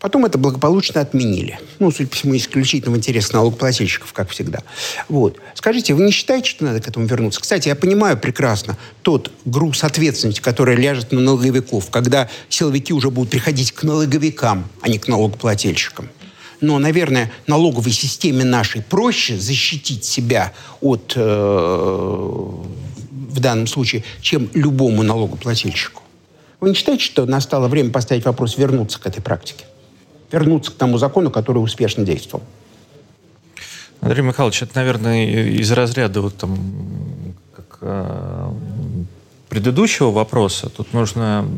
Потом 0.00 0.24
это 0.24 0.38
благополучно 0.38 1.00
отменили. 1.00 1.58
Ну, 1.80 1.90
судя 1.90 2.08
по 2.08 2.14
всему, 2.14 2.36
исключительно 2.36 2.94
в 2.94 2.96
интересе 2.96 3.30
налогоплательщиков, 3.32 4.12
как 4.12 4.30
всегда. 4.30 4.60
Вот. 5.08 5.38
Скажите, 5.54 5.92
вы 5.92 6.04
не 6.04 6.12
считаете, 6.12 6.48
что 6.48 6.64
надо 6.64 6.80
к 6.80 6.86
этому 6.86 7.06
вернуться? 7.06 7.40
Кстати, 7.40 7.66
я 7.66 7.74
понимаю 7.74 8.16
прекрасно 8.16 8.76
тот 9.02 9.32
груз 9.44 9.82
ответственности, 9.82 10.40
который 10.40 10.76
ляжет 10.76 11.10
на 11.10 11.20
налоговиков, 11.20 11.90
когда 11.90 12.28
силовики 12.48 12.92
уже 12.92 13.10
будут 13.10 13.30
приходить 13.30 13.72
к 13.72 13.82
налоговикам, 13.82 14.68
а 14.82 14.88
не 14.88 14.98
к 14.98 15.08
налогоплательщикам. 15.08 16.08
Но, 16.60 16.78
наверное, 16.78 17.32
налоговой 17.48 17.92
системе 17.92 18.44
нашей 18.44 18.82
проще 18.82 19.36
защитить 19.36 20.04
себя 20.04 20.52
от, 20.80 21.12
э, 21.16 21.20
в 23.10 23.40
данном 23.40 23.66
случае, 23.66 24.04
чем 24.20 24.48
любому 24.54 25.02
налогоплательщику. 25.02 26.02
Вы 26.60 26.70
не 26.70 26.74
считаете, 26.74 27.04
что 27.04 27.26
настало 27.26 27.68
время 27.68 27.90
поставить 27.90 28.24
вопрос 28.24 28.56
вернуться 28.58 29.00
к 29.00 29.06
этой 29.06 29.22
практике? 29.22 29.64
Вернуться 30.30 30.72
к 30.72 30.74
тому 30.74 30.98
закону, 30.98 31.30
который 31.30 31.58
успешно 31.58 32.04
действовал. 32.04 32.44
Андрей 34.00 34.22
Михайлович, 34.22 34.62
это, 34.62 34.72
наверное, 34.76 35.26
из 35.26 35.70
разряда 35.72 36.20
вот 36.20 36.36
там 36.36 36.56
как, 37.54 37.78
э, 37.80 38.52
предыдущего 39.48 40.10
вопроса. 40.10 40.68
Тут 40.68 40.92
нужно 40.92 41.48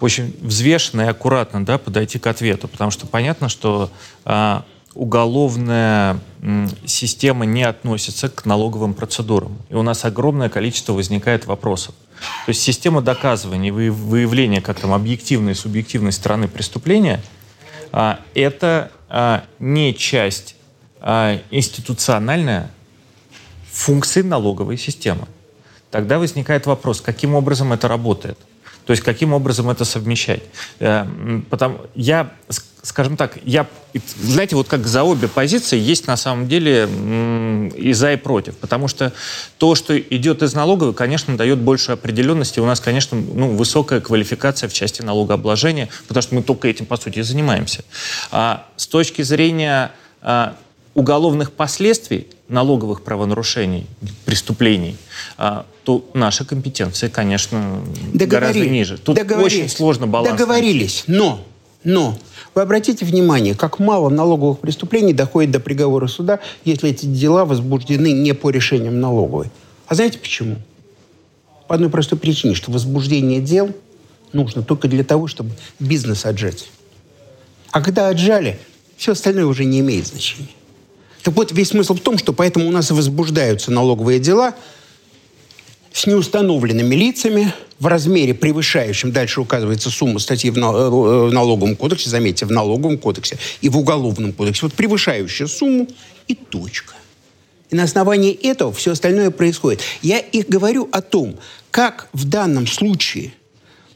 очень 0.00 0.34
взвешенно 0.40 1.02
и 1.02 1.06
аккуратно 1.06 1.64
да, 1.64 1.78
подойти 1.78 2.18
к 2.18 2.26
ответу, 2.26 2.68
потому 2.68 2.90
что 2.90 3.06
понятно, 3.06 3.48
что 3.48 3.90
э, 4.24 4.60
уголовная 4.94 6.18
система 6.84 7.44
не 7.44 7.62
относится 7.62 8.28
к 8.28 8.44
налоговым 8.44 8.94
процедурам. 8.94 9.58
И 9.68 9.74
у 9.74 9.82
нас 9.82 10.04
огромное 10.04 10.48
количество 10.48 10.94
возникает 10.94 11.46
вопросов. 11.46 11.94
То 12.46 12.50
есть 12.50 12.62
система 12.62 13.02
доказывания, 13.02 13.72
выявления 13.72 14.60
как 14.60 14.80
там 14.80 14.92
объективной 14.92 15.52
и 15.52 15.54
субъективной 15.54 16.12
стороны 16.12 16.48
преступления 16.48 17.22
а, 17.92 18.20
это 18.34 18.90
а, 19.08 19.44
не 19.58 19.94
часть 19.94 20.56
а, 21.00 21.40
институциональная 21.50 22.70
функции 23.70 24.22
налоговой 24.22 24.76
системы. 24.76 25.26
Тогда 25.90 26.18
возникает 26.18 26.66
вопрос, 26.66 27.00
каким 27.00 27.34
образом 27.34 27.72
это 27.72 27.88
работает. 27.88 28.38
То 28.86 28.92
есть 28.92 29.02
каким 29.02 29.32
образом 29.32 29.68
это 29.70 29.84
совмещать? 29.84 30.42
Э, 30.78 31.06
Потому, 31.48 31.78
я, 31.94 32.32
скажем 32.82 33.16
так, 33.16 33.38
я, 33.44 33.66
знаете, 34.20 34.56
вот 34.56 34.68
как 34.68 34.86
за 34.86 35.02
обе 35.02 35.28
позиции 35.28 35.78
есть 35.78 36.06
на 36.06 36.16
самом 36.16 36.48
деле 36.48 36.88
и 37.76 37.92
за, 37.92 38.12
и 38.12 38.16
против. 38.16 38.56
Потому 38.56 38.88
что 38.88 39.12
то, 39.58 39.74
что 39.74 39.98
идет 39.98 40.42
из 40.42 40.54
налоговой, 40.54 40.94
конечно, 40.94 41.36
дает 41.36 41.58
большую 41.58 41.94
определенность. 41.94 42.56
И 42.56 42.60
у 42.60 42.66
нас, 42.66 42.80
конечно, 42.80 43.18
ну, 43.18 43.54
высокая 43.54 44.00
квалификация 44.00 44.68
в 44.68 44.72
части 44.72 45.02
налогообложения, 45.02 45.88
потому 46.08 46.22
что 46.22 46.34
мы 46.34 46.42
только 46.42 46.68
этим, 46.68 46.86
по 46.86 46.96
сути, 46.96 47.18
и 47.18 47.22
занимаемся. 47.22 47.84
А 48.30 48.66
с 48.76 48.86
точки 48.86 49.22
зрения 49.22 49.92
а, 50.22 50.56
уголовных 50.94 51.52
последствий 51.52 52.26
налоговых 52.50 53.02
правонарушений, 53.02 53.86
преступлений, 54.24 54.96
а, 55.38 55.64
то 55.84 56.04
наша 56.14 56.44
компетенция, 56.44 57.08
конечно, 57.08 57.80
гораздо 58.12 58.66
ниже. 58.68 58.98
Тут 58.98 59.18
очень 59.18 59.68
сложно 59.68 60.06
баланс. 60.06 60.38
Договорились, 60.38 61.04
но, 61.06 61.44
но 61.84 62.18
вы 62.54 62.62
обратите 62.62 63.04
внимание, 63.04 63.54
как 63.54 63.78
мало 63.78 64.08
налоговых 64.08 64.58
преступлений 64.58 65.12
доходит 65.12 65.52
до 65.52 65.60
приговора 65.60 66.08
суда, 66.08 66.40
если 66.64 66.90
эти 66.90 67.06
дела 67.06 67.44
возбуждены 67.44 68.12
не 68.12 68.34
по 68.34 68.50
решениям 68.50 69.00
налоговой. 69.00 69.50
А 69.86 69.94
знаете 69.94 70.18
почему? 70.18 70.56
По 71.68 71.76
одной 71.76 71.88
простой 71.88 72.18
причине, 72.18 72.54
что 72.54 72.72
возбуждение 72.72 73.40
дел 73.40 73.70
нужно 74.32 74.62
только 74.62 74.88
для 74.88 75.04
того, 75.04 75.28
чтобы 75.28 75.52
бизнес 75.78 76.26
отжать. 76.26 76.68
А 77.70 77.80
когда 77.80 78.08
отжали, 78.08 78.58
все 78.96 79.12
остальное 79.12 79.46
уже 79.46 79.64
не 79.64 79.78
имеет 79.78 80.08
значения. 80.08 80.48
Так 81.22 81.34
вот, 81.34 81.52
весь 81.52 81.68
смысл 81.68 81.94
в 81.94 82.00
том, 82.00 82.18
что 82.18 82.32
поэтому 82.32 82.68
у 82.68 82.70
нас 82.70 82.90
и 82.90 82.94
возбуждаются 82.94 83.70
налоговые 83.70 84.18
дела 84.20 84.54
с 85.92 86.06
неустановленными 86.06 86.94
лицами 86.94 87.52
в 87.78 87.86
размере 87.86 88.32
превышающем, 88.32 89.12
дальше 89.12 89.40
указывается 89.40 89.90
сумма 89.90 90.18
статьи 90.18 90.50
в 90.50 90.56
э, 90.56 91.30
налоговом 91.30 91.76
кодексе, 91.76 92.10
заметьте, 92.10 92.46
в 92.46 92.52
налоговом 92.52 92.96
кодексе 92.96 93.38
и 93.60 93.68
в 93.68 93.76
уголовном 93.76 94.32
кодексе, 94.32 94.62
вот 94.62 94.74
превышающая 94.74 95.46
сумму 95.46 95.88
и 96.28 96.34
точка. 96.34 96.94
И 97.70 97.76
на 97.76 97.84
основании 97.84 98.32
этого 98.32 98.72
все 98.72 98.92
остальное 98.92 99.30
происходит. 99.30 99.80
Я 100.02 100.18
и 100.18 100.42
говорю 100.42 100.88
о 100.92 101.02
том, 101.02 101.36
как 101.70 102.08
в 102.12 102.24
данном 102.28 102.66
случае– 102.66 103.32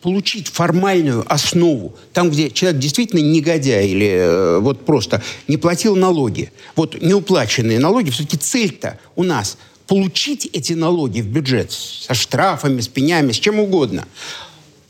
получить 0.05 0.49
формальную 0.49 1.25
основу, 1.33 1.97
там, 2.13 2.31
где 2.31 2.51
человек 2.51 2.79
действительно 2.79 3.21
негодяй 3.21 3.89
или 3.89 4.07
э, 4.07 4.59
вот 4.59 4.85
просто 4.85 5.23
не 5.49 5.57
платил 5.57 5.97
налоги, 5.97 6.53
вот 6.77 7.01
неуплаченные 7.01 7.79
налоги, 7.79 8.11
все-таки 8.11 8.37
цель-то 8.37 8.99
у 9.17 9.23
нас 9.23 9.57
получить 9.87 10.45
эти 10.53 10.75
налоги 10.75 11.23
в 11.23 11.29
бюджет 11.29 11.73
со 11.73 12.13
штрафами, 12.13 12.83
с 12.83 12.89
пенями, 12.89 13.33
с 13.33 13.37
чем 13.37 13.59
угодно, 13.59 14.07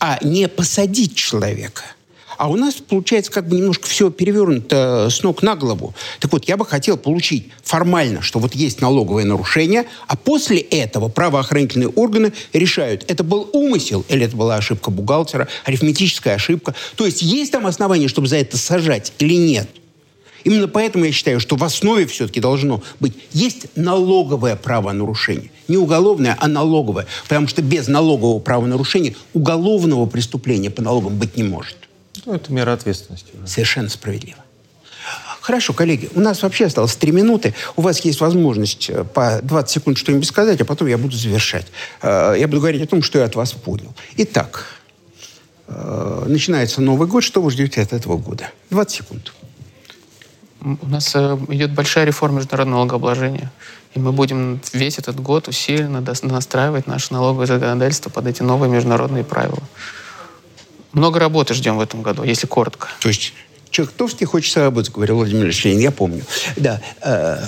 а 0.01 0.19
не 0.21 0.49
посадить 0.49 1.15
человека– 1.15 1.85
а 2.39 2.49
у 2.51 2.57
нас 2.57 2.75
получается 2.75 3.31
как 3.31 3.49
бы 3.49 3.57
немножко 3.57 3.87
все 3.87 4.11
перевернуто 4.11 5.09
с 5.11 5.23
ног 5.23 5.43
на 5.43 5.57
голову. 5.57 5.95
Так 6.21 6.33
вот, 6.33 6.45
я 6.47 6.57
бы 6.57 6.65
хотел 6.65 6.97
получить 6.97 7.49
формально, 7.63 8.23
что 8.23 8.39
вот 8.39 8.55
есть 8.55 8.81
налоговое 8.81 9.25
нарушение, 9.25 9.87
а 10.07 10.17
после 10.17 10.59
этого 10.59 11.09
правоохранительные 11.09 11.89
органы 11.89 12.33
решают, 12.53 13.05
это 13.09 13.25
был 13.25 13.49
умысел 13.53 14.05
или 14.09 14.25
это 14.25 14.37
была 14.37 14.57
ошибка 14.57 14.91
бухгалтера, 14.91 15.49
арифметическая 15.65 16.35
ошибка. 16.35 16.75
То 16.97 17.07
есть 17.07 17.23
есть 17.23 17.53
там 17.53 17.67
основания, 17.67 18.09
чтобы 18.09 18.29
за 18.29 18.37
это 18.37 18.57
сажать 18.57 19.13
или 19.19 19.35
нет? 19.35 19.69
Именно 20.45 20.69
поэтому 20.69 21.07
я 21.07 21.13
считаю, 21.13 21.41
что 21.41 21.57
в 21.57 21.65
основе 21.65 22.07
все-таки 22.07 22.39
должно 22.39 22.83
быть... 23.01 23.15
Есть 23.33 23.67
налоговое 23.77 24.57
правонарушение. 24.57 25.51
Не 25.69 25.79
уголовное, 25.79 26.37
а 26.39 26.49
налоговое. 26.49 27.07
Потому 27.23 27.49
что 27.49 27.63
без 27.63 27.89
налогового 27.89 28.39
правонарушения 28.39 29.15
уголовного 29.33 30.05
преступления 30.07 30.71
по 30.71 30.83
налогам 30.83 31.17
быть 31.17 31.37
не 31.37 31.43
может. 31.43 31.77
Ну, 32.27 32.35
это 32.35 32.53
мера 32.53 32.73
ответственности. 32.73 33.33
Совершенно 33.47 33.89
справедливо. 33.89 34.39
Хорошо, 35.41 35.75
коллеги, 35.75 36.09
у 36.15 36.21
нас 36.21 36.43
вообще 36.43 36.65
осталось 36.65 36.97
три 36.97 37.13
минуты. 37.13 37.55
У 37.77 37.83
вас 37.83 38.01
есть 38.01 38.19
возможность 38.21 38.89
э, 38.89 39.05
по 39.05 39.41
20 39.43 39.71
секунд 39.71 39.99
что-нибудь 39.99 40.27
сказать, 40.27 40.59
а 40.63 40.65
потом 40.65 40.89
я 40.89 40.97
буду 40.97 41.15
завершать. 41.15 41.67
Э, 42.01 42.35
я 42.39 42.47
буду 42.49 42.61
говорить 42.61 42.81
о 42.81 42.87
том, 42.87 43.03
что 43.03 43.19
я 43.19 43.27
от 43.27 43.35
вас 43.35 43.53
понял. 43.53 43.95
Итак, 44.17 44.65
э, 45.69 46.25
начинается 46.27 46.81
Новый 46.81 47.07
год. 47.07 47.23
Что 47.23 47.43
вы 47.43 47.51
ждете 47.51 47.83
от 47.83 47.93
этого 47.93 48.17
года? 48.17 48.51
20 48.71 48.97
секунд. 48.97 49.35
У 50.63 50.87
нас 50.87 51.15
идет 51.15 51.75
большая 51.75 52.07
реформа 52.07 52.39
международного 52.39 52.79
налогообложения. 52.79 53.53
И 53.93 53.99
мы 53.99 54.13
будем 54.13 54.63
весь 54.73 54.99
этот 54.99 55.21
год 55.21 55.47
усиленно 55.49 56.03
настраивать 56.23 56.87
наше 56.87 57.13
налоговое 57.13 57.47
законодательство 57.47 58.09
под 58.09 58.27
эти 58.29 58.43
новые 58.43 58.71
международные 58.71 59.25
правила. 59.25 59.63
Много 60.95 61.19
работы 61.21 61.55
ждем 61.55 61.77
в 61.77 61.81
этом 61.81 62.03
году, 62.03 62.23
если 62.23 62.47
коротко. 62.47 62.89
То 63.01 63.09
есть 63.09 63.35
Чехтовский 63.71 64.27
хочет 64.27 64.57
работать, 64.57 64.93
говорил 64.93 65.17
Владимир 65.17 65.45
Ильич 65.45 65.65
Ленин, 65.65 65.81
я 65.81 65.91
помню. 65.91 66.25
Да. 66.57 66.81
Э, 67.03 67.43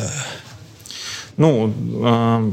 ну, 1.37 1.73
э, 2.05 2.51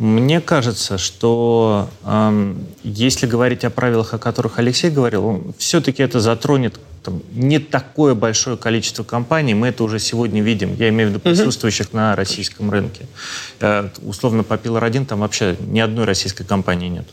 мне 0.00 0.40
кажется, 0.40 0.96
что 0.96 1.90
э, 2.04 2.54
если 2.82 3.26
говорить 3.26 3.66
о 3.66 3.70
правилах, 3.70 4.14
о 4.14 4.18
которых 4.18 4.58
Алексей 4.58 4.90
говорил, 4.90 5.54
все-таки 5.58 6.02
это 6.02 6.20
затронет 6.20 6.80
там, 7.02 7.20
не 7.32 7.58
такое 7.58 8.14
большое 8.14 8.56
количество 8.56 9.04
компаний, 9.04 9.52
мы 9.52 9.68
это 9.68 9.84
уже 9.84 9.98
сегодня 9.98 10.40
видим, 10.42 10.74
я 10.74 10.88
имею 10.88 11.10
в 11.10 11.12
виду 11.12 11.20
присутствующих 11.20 11.92
на 11.92 12.16
российском 12.16 12.70
рынке. 12.70 13.06
Э, 13.60 13.90
условно, 14.02 14.42
по 14.42 14.54
Pillar-1 14.54 15.04
там 15.04 15.20
вообще 15.20 15.54
ни 15.60 15.80
одной 15.80 16.06
российской 16.06 16.44
компании 16.44 16.88
нет. 16.88 17.06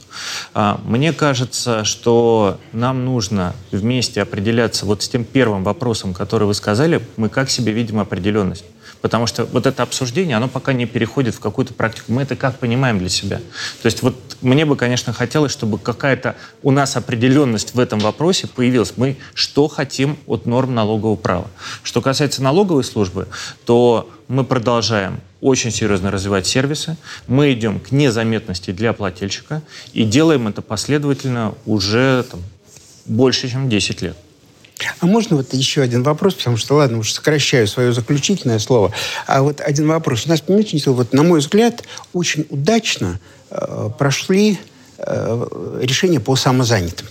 А, 0.54 0.80
мне 0.86 1.12
кажется, 1.12 1.84
что 1.84 2.58
нам 2.72 3.04
нужно 3.04 3.54
вместе 3.74 4.22
определяться 4.22 4.86
вот 4.86 5.04
с 5.04 5.10
тем 5.10 5.26
первым 5.26 5.66
вопросом, 5.66 6.14
который 6.14 6.48
вы 6.48 6.54
сказали, 6.54 7.02
мы 7.18 7.28
как 7.28 7.50
себе 7.50 7.74
видим 7.74 8.00
определенность. 8.00 8.64
Потому 9.08 9.26
что 9.26 9.45
вот 9.45 9.66
это 9.66 9.84
обсуждение, 9.84 10.36
оно 10.36 10.49
пока 10.49 10.74
не 10.74 10.86
переходит 10.86 11.34
в 11.34 11.39
какую-то 11.39 11.74
практику. 11.74 12.12
Мы 12.12 12.24
это 12.24 12.36
как 12.36 12.60
понимаем 12.60 12.99
для 12.99 13.08
себя? 13.08 13.38
То 13.82 13.86
есть 13.86 14.01
вот 14.01 14.18
мне 14.41 14.66
бы, 14.66 14.76
конечно, 14.76 15.14
хотелось, 15.14 15.53
чтобы 15.53 15.80
какая-то 15.80 16.36
у 16.62 16.72
нас 16.72 16.97
определенность 16.97 17.74
в 17.74 17.80
этом 17.80 17.99
вопросе 17.99 18.47
появилась. 18.47 18.95
Мы 18.97 19.16
что 19.34 19.70
хотим 19.70 20.18
от 20.28 20.45
норм 20.45 20.76
налогового 20.76 21.16
права. 21.16 21.47
Что 21.84 22.01
касается 22.01 22.43
налоговой 22.43 22.84
службы, 22.84 23.30
то 23.64 24.10
мы 24.28 24.43
продолжаем 24.43 25.22
очень 25.39 25.72
серьезно 25.72 26.12
развивать 26.12 26.45
сервисы. 26.45 26.97
Мы 27.28 27.53
идем 27.53 27.80
к 27.80 27.91
незаметности 27.91 28.72
для 28.72 28.91
плательщика 28.91 29.62
и 29.93 30.03
делаем 30.03 30.49
это 30.49 30.62
последовательно 30.62 31.55
уже 31.66 32.26
там, 32.30 32.41
больше, 33.05 33.49
чем 33.49 33.70
10 33.70 34.01
лет. 34.01 34.18
А 34.99 35.05
можно 35.05 35.38
вот 35.38 35.53
еще 35.53 35.82
один 35.82 36.03
вопрос, 36.03 36.36
потому 36.36 36.57
что, 36.57 36.75
ладно, 36.75 36.99
уж 36.99 37.11
сокращаю 37.11 37.67
свое 37.67 37.93
заключительное 37.93 38.59
слово. 38.59 38.93
А 39.25 39.41
вот 39.41 39.61
один 39.61 39.88
вопрос. 39.88 40.25
У 40.25 40.30
нас, 40.30 40.41
понимаете, 40.41 40.91
вот, 40.91 41.13
на 41.13 41.23
мой 41.23 41.39
взгляд, 41.39 41.84
очень 42.13 42.45
удачно 42.49 43.19
э, 43.49 43.89
прошли 43.97 44.59
э, 44.99 45.80
решения 45.82 46.19
по 46.19 46.36
самозанятым. 46.36 47.07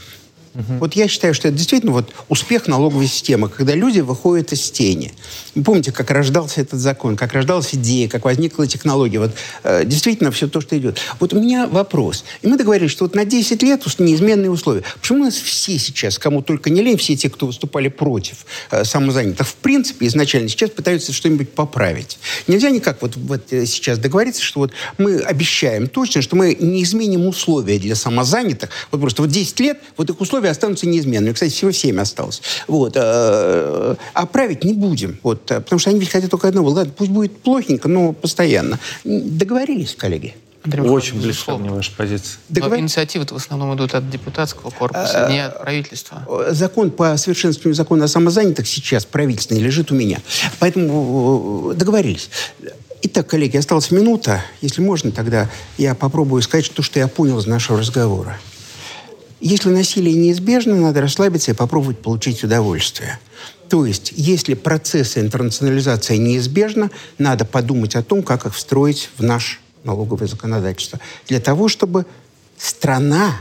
Угу. 0.56 0.78
Вот 0.78 0.94
я 0.94 1.06
считаю, 1.08 1.34
что 1.34 1.48
это 1.48 1.56
действительно 1.56 1.92
вот 1.92 2.12
успех 2.28 2.66
налоговой 2.66 3.06
системы, 3.06 3.48
когда 3.48 3.74
люди 3.74 4.00
выходят 4.00 4.52
из 4.52 4.70
тени. 4.70 5.12
Вы 5.54 5.62
помните, 5.62 5.92
как 5.92 6.10
рождался 6.10 6.62
этот 6.62 6.80
закон, 6.80 7.16
как 7.16 7.32
рождалась 7.32 7.74
идея, 7.74 8.08
как 8.08 8.24
возникла 8.24 8.66
технология. 8.66 9.18
Вот 9.18 9.32
э, 9.64 9.84
действительно 9.84 10.30
все 10.30 10.48
то, 10.48 10.60
что 10.60 10.76
идет. 10.78 10.98
Вот 11.20 11.34
у 11.34 11.40
меня 11.40 11.66
вопрос. 11.66 12.24
И 12.42 12.46
мы 12.46 12.56
договорились, 12.56 12.90
что 12.90 13.04
вот 13.04 13.14
на 13.14 13.24
10 13.24 13.62
лет 13.62 13.84
неизменные 13.98 14.50
условия. 14.50 14.82
Почему 15.00 15.20
у 15.20 15.24
нас 15.24 15.34
все 15.34 15.78
сейчас, 15.78 16.18
кому 16.18 16.42
только 16.42 16.70
не 16.70 16.82
лень, 16.82 16.96
все 16.96 17.16
те, 17.16 17.28
кто 17.28 17.46
выступали 17.46 17.88
против 17.88 18.46
э, 18.70 18.84
самозанятых, 18.84 19.46
в 19.46 19.54
принципе, 19.56 20.06
изначально 20.06 20.48
сейчас 20.48 20.70
пытаются 20.70 21.12
что-нибудь 21.12 21.50
поправить. 21.50 22.18
Нельзя 22.46 22.70
никак 22.70 23.02
вот, 23.02 23.16
вот 23.16 23.52
э, 23.52 23.66
сейчас 23.66 23.98
договориться, 23.98 24.42
что 24.42 24.60
вот 24.60 24.72
мы 24.98 25.18
обещаем 25.18 25.86
точно, 25.88 26.22
что 26.22 26.36
мы 26.36 26.56
не 26.58 26.82
изменим 26.82 27.26
условия 27.26 27.78
для 27.78 27.94
самозанятых. 27.94 28.70
Вот 28.90 29.00
просто 29.00 29.22
вот 29.22 29.30
10 29.30 29.60
лет, 29.60 29.80
вот 29.96 30.08
их 30.10 30.20
условия 30.20 30.45
останутся 30.48 30.86
неизменными. 30.86 31.32
Кстати, 31.32 31.52
всего 31.52 31.72
7 31.72 32.00
осталось. 32.00 32.42
Вот. 32.66 32.94
А 32.96 33.96
править 34.32 34.64
не 34.64 34.74
будем. 34.74 35.18
Вот. 35.22 35.42
Потому 35.42 35.78
что 35.78 35.90
они 35.90 36.00
ведь 36.00 36.10
хотят 36.10 36.30
только 36.30 36.48
одного. 36.48 36.70
Ладно, 36.70 36.92
пусть 36.96 37.10
будет 37.10 37.36
плохенько, 37.38 37.88
но 37.88 38.12
постоянно. 38.12 38.78
Договорились, 39.04 39.94
коллеги? 39.94 40.34
Андрей 40.66 40.82
Очень 40.82 41.20
близко 41.20 41.56
мне 41.56 41.70
ваша 41.70 41.92
позиция. 41.96 42.38
Договор... 42.48 42.78
инициативы 42.78 43.24
в 43.24 43.32
основном 43.32 43.74
идут 43.76 43.94
от 43.94 44.10
депутатского 44.10 44.70
корпуса, 44.70 45.26
а, 45.26 45.30
не 45.30 45.44
от 45.44 45.60
правительства. 45.60 46.26
Закон 46.50 46.90
по 46.90 47.16
совершенствованию 47.16 47.76
закона 47.76 48.04
о 48.04 48.08
самозанятых 48.08 48.66
сейчас 48.66 49.04
правительственный 49.04 49.60
лежит 49.60 49.92
у 49.92 49.94
меня. 49.94 50.18
Поэтому 50.58 51.72
договорились. 51.76 52.30
Итак, 53.02 53.28
коллеги, 53.28 53.56
осталась 53.56 53.92
минута. 53.92 54.42
Если 54.60 54.82
можно, 54.82 55.12
тогда 55.12 55.48
я 55.78 55.94
попробую 55.94 56.42
сказать 56.42 56.70
то, 56.72 56.82
что 56.82 56.98
я 56.98 57.06
понял 57.06 57.38
из 57.38 57.46
нашего 57.46 57.78
разговора. 57.78 58.38
Если 59.40 59.68
насилие 59.68 60.14
неизбежно, 60.14 60.74
надо 60.76 61.00
расслабиться 61.02 61.50
и 61.50 61.54
попробовать 61.54 61.98
получить 61.98 62.42
удовольствие. 62.42 63.18
То 63.68 63.84
есть, 63.84 64.12
если 64.16 64.54
процессы 64.54 65.20
интернационализации 65.20 66.16
неизбежны, 66.16 66.90
надо 67.18 67.44
подумать 67.44 67.96
о 67.96 68.02
том, 68.02 68.22
как 68.22 68.46
их 68.46 68.54
встроить 68.54 69.10
в 69.18 69.22
наш 69.22 69.60
налоговое 69.84 70.26
законодательство. 70.26 71.00
Для 71.28 71.40
того, 71.40 71.68
чтобы 71.68 72.06
страна, 72.56 73.36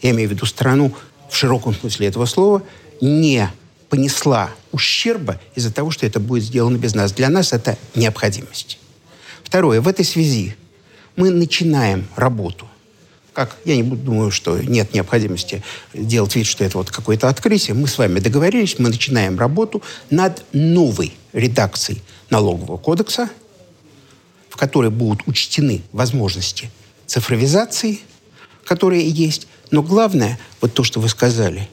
я 0.00 0.10
имею 0.10 0.28
в 0.28 0.32
виду 0.32 0.46
страну 0.46 0.94
в 1.28 1.36
широком 1.36 1.74
смысле 1.74 2.08
этого 2.08 2.26
слова, 2.26 2.62
не 3.00 3.50
понесла 3.88 4.50
ущерба 4.70 5.40
из-за 5.54 5.72
того, 5.72 5.90
что 5.90 6.06
это 6.06 6.20
будет 6.20 6.44
сделано 6.44 6.76
без 6.76 6.94
нас. 6.94 7.12
Для 7.12 7.28
нас 7.28 7.52
это 7.52 7.76
необходимость. 7.94 8.78
Второе. 9.42 9.80
В 9.80 9.88
этой 9.88 10.04
связи 10.04 10.56
мы 11.16 11.30
начинаем 11.30 12.06
работу 12.16 12.66
как 13.32 13.56
я 13.64 13.76
не 13.76 13.82
думаю, 13.82 14.30
что 14.30 14.58
нет 14.58 14.92
необходимости 14.92 15.62
делать 15.94 16.36
вид, 16.36 16.46
что 16.46 16.64
это 16.64 16.78
вот 16.78 16.90
какое-то 16.90 17.28
открытие. 17.28 17.74
Мы 17.74 17.86
с 17.86 17.96
вами 17.98 18.20
договорились, 18.20 18.78
мы 18.78 18.90
начинаем 18.90 19.38
работу 19.38 19.82
над 20.10 20.44
новой 20.52 21.14
редакцией 21.32 22.02
налогового 22.30 22.76
кодекса, 22.76 23.30
в 24.48 24.56
которой 24.56 24.90
будут 24.90 25.26
учтены 25.26 25.82
возможности 25.92 26.70
цифровизации, 27.06 28.00
которые 28.64 29.08
есть. 29.08 29.46
Но 29.70 29.82
главное, 29.82 30.38
вот 30.60 30.74
то, 30.74 30.84
что 30.84 31.00
вы 31.00 31.08
сказали, 31.08 31.68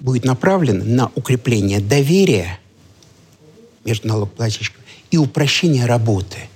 будет 0.00 0.24
направлено 0.24 0.84
на 0.84 1.10
укрепление 1.14 1.80
доверия 1.80 2.58
между 3.84 4.08
налогоплательщиками 4.08 4.84
и 5.10 5.18
упрощение 5.18 5.84
работы– 5.84 6.38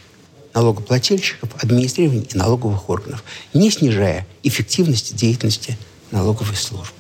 налогоплательщиков, 0.55 1.51
администрирования 1.63 2.25
и 2.25 2.37
налоговых 2.37 2.89
органов, 2.89 3.23
не 3.55 3.71
снижая 3.71 4.27
эффективности 4.43 5.13
деятельности 5.13 5.79
налоговой 6.11 6.57
службы. 6.57 6.95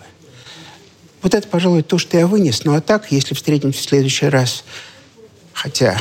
Вот 1.22 1.34
это, 1.34 1.48
пожалуй, 1.48 1.82
то, 1.82 1.98
что 1.98 2.16
я 2.16 2.26
вынес. 2.26 2.64
Ну 2.64 2.74
а 2.74 2.80
так, 2.80 3.10
если 3.10 3.34
встретимся 3.34 3.80
в 3.80 3.82
следующий 3.82 4.26
раз, 4.26 4.64
хотя 5.52 6.00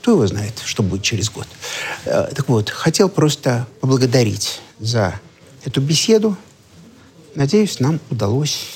кто 0.00 0.12
его 0.12 0.26
знает, 0.26 0.60
что 0.64 0.82
будет 0.82 1.02
через 1.02 1.30
год. 1.30 1.46
Э, 2.06 2.28
так 2.34 2.48
вот, 2.48 2.70
хотел 2.70 3.08
просто 3.08 3.68
поблагодарить 3.80 4.60
за 4.80 5.20
эту 5.64 5.80
беседу. 5.80 6.36
Надеюсь, 7.36 7.78
нам 7.78 8.00
удалось 8.10 8.66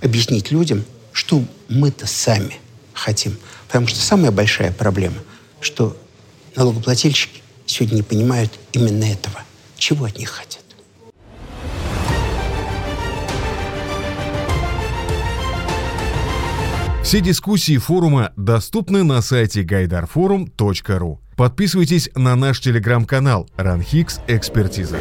объяснить 0.00 0.50
людям, 0.50 0.84
что 1.12 1.44
мы-то 1.68 2.06
сами 2.06 2.56
хотим. 2.94 3.36
Потому 3.66 3.86
что 3.86 4.00
самая 4.00 4.30
большая 4.30 4.72
проблема– 4.72 5.18
что 5.62 5.96
налогоплательщики 6.56 7.40
сегодня 7.66 7.96
не 7.96 8.02
понимают 8.02 8.52
именно 8.72 9.04
этого. 9.04 9.40
Чего 9.76 10.04
от 10.04 10.18
них 10.18 10.28
хотят? 10.28 10.62
Все 17.02 17.20
дискуссии 17.20 17.76
форума 17.76 18.32
доступны 18.36 19.02
на 19.02 19.20
сайте 19.20 19.62
гайдарфорум.ру. 19.62 21.20
Подписывайтесь 21.36 22.08
на 22.14 22.36
наш 22.36 22.60
телеграм-канал 22.60 23.48
«Ранхикс 23.56 24.20
Экспертиза». 24.28 24.98